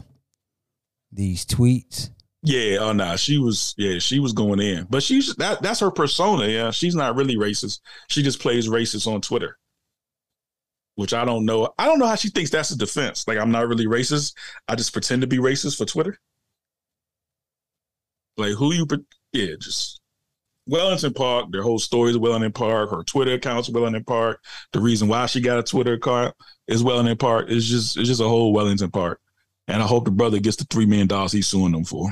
[1.13, 2.11] these tweets.
[2.43, 5.91] Yeah, oh no, she was yeah, she was going in, but she's that that's her
[5.91, 6.47] persona.
[6.47, 7.81] Yeah, she's not really racist.
[8.09, 9.59] She just plays racist on Twitter,
[10.95, 11.73] which I don't know.
[11.79, 13.27] I don't know how she thinks that's a defense.
[13.27, 14.35] Like I'm not really racist.
[14.69, 16.19] I just pretend to be racist for Twitter.
[18.37, 18.87] Like who you?
[18.87, 20.01] pre- Yeah, just
[20.69, 21.47] Wellington Park.
[21.51, 22.91] Their whole story is Wellington Park.
[22.91, 24.43] Her Twitter account's Wellington Park.
[24.73, 26.35] The reason why she got a Twitter account
[26.67, 27.47] is Wellington Park.
[27.49, 29.21] It's just it's just a whole Wellington Park.
[29.67, 32.11] And I hope the brother gets the three million dollars he's suing them for.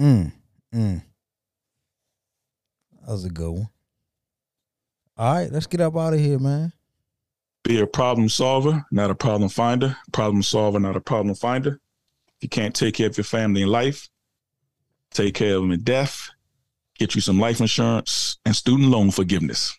[0.00, 0.32] Mm.
[0.74, 1.02] Mm.
[3.00, 3.68] That was a good one.
[5.16, 6.72] All right, let's get up out of here, man.
[7.64, 9.96] Be a problem solver, not a problem finder.
[10.12, 11.80] Problem solver, not a problem finder.
[12.28, 14.08] If you can't take care of your family in life,
[15.10, 16.30] take care of them in death.
[16.98, 19.78] Get you some life insurance and student loan forgiveness.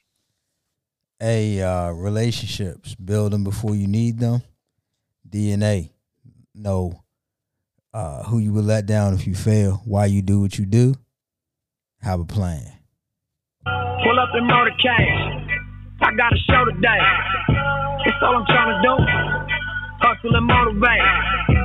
[1.22, 4.42] A uh, relationships build them before you need them.
[5.30, 5.90] DNA
[6.56, 7.04] know
[7.94, 9.82] uh, who you will let down if you fail.
[9.84, 10.96] Why you do what you do.
[12.02, 12.72] Have a plan.
[13.66, 15.48] Pull up in motorcade.
[16.02, 17.00] I got a show today.
[18.06, 18.96] That's all I'm trying to do.
[20.00, 21.59] Hustle and motivate.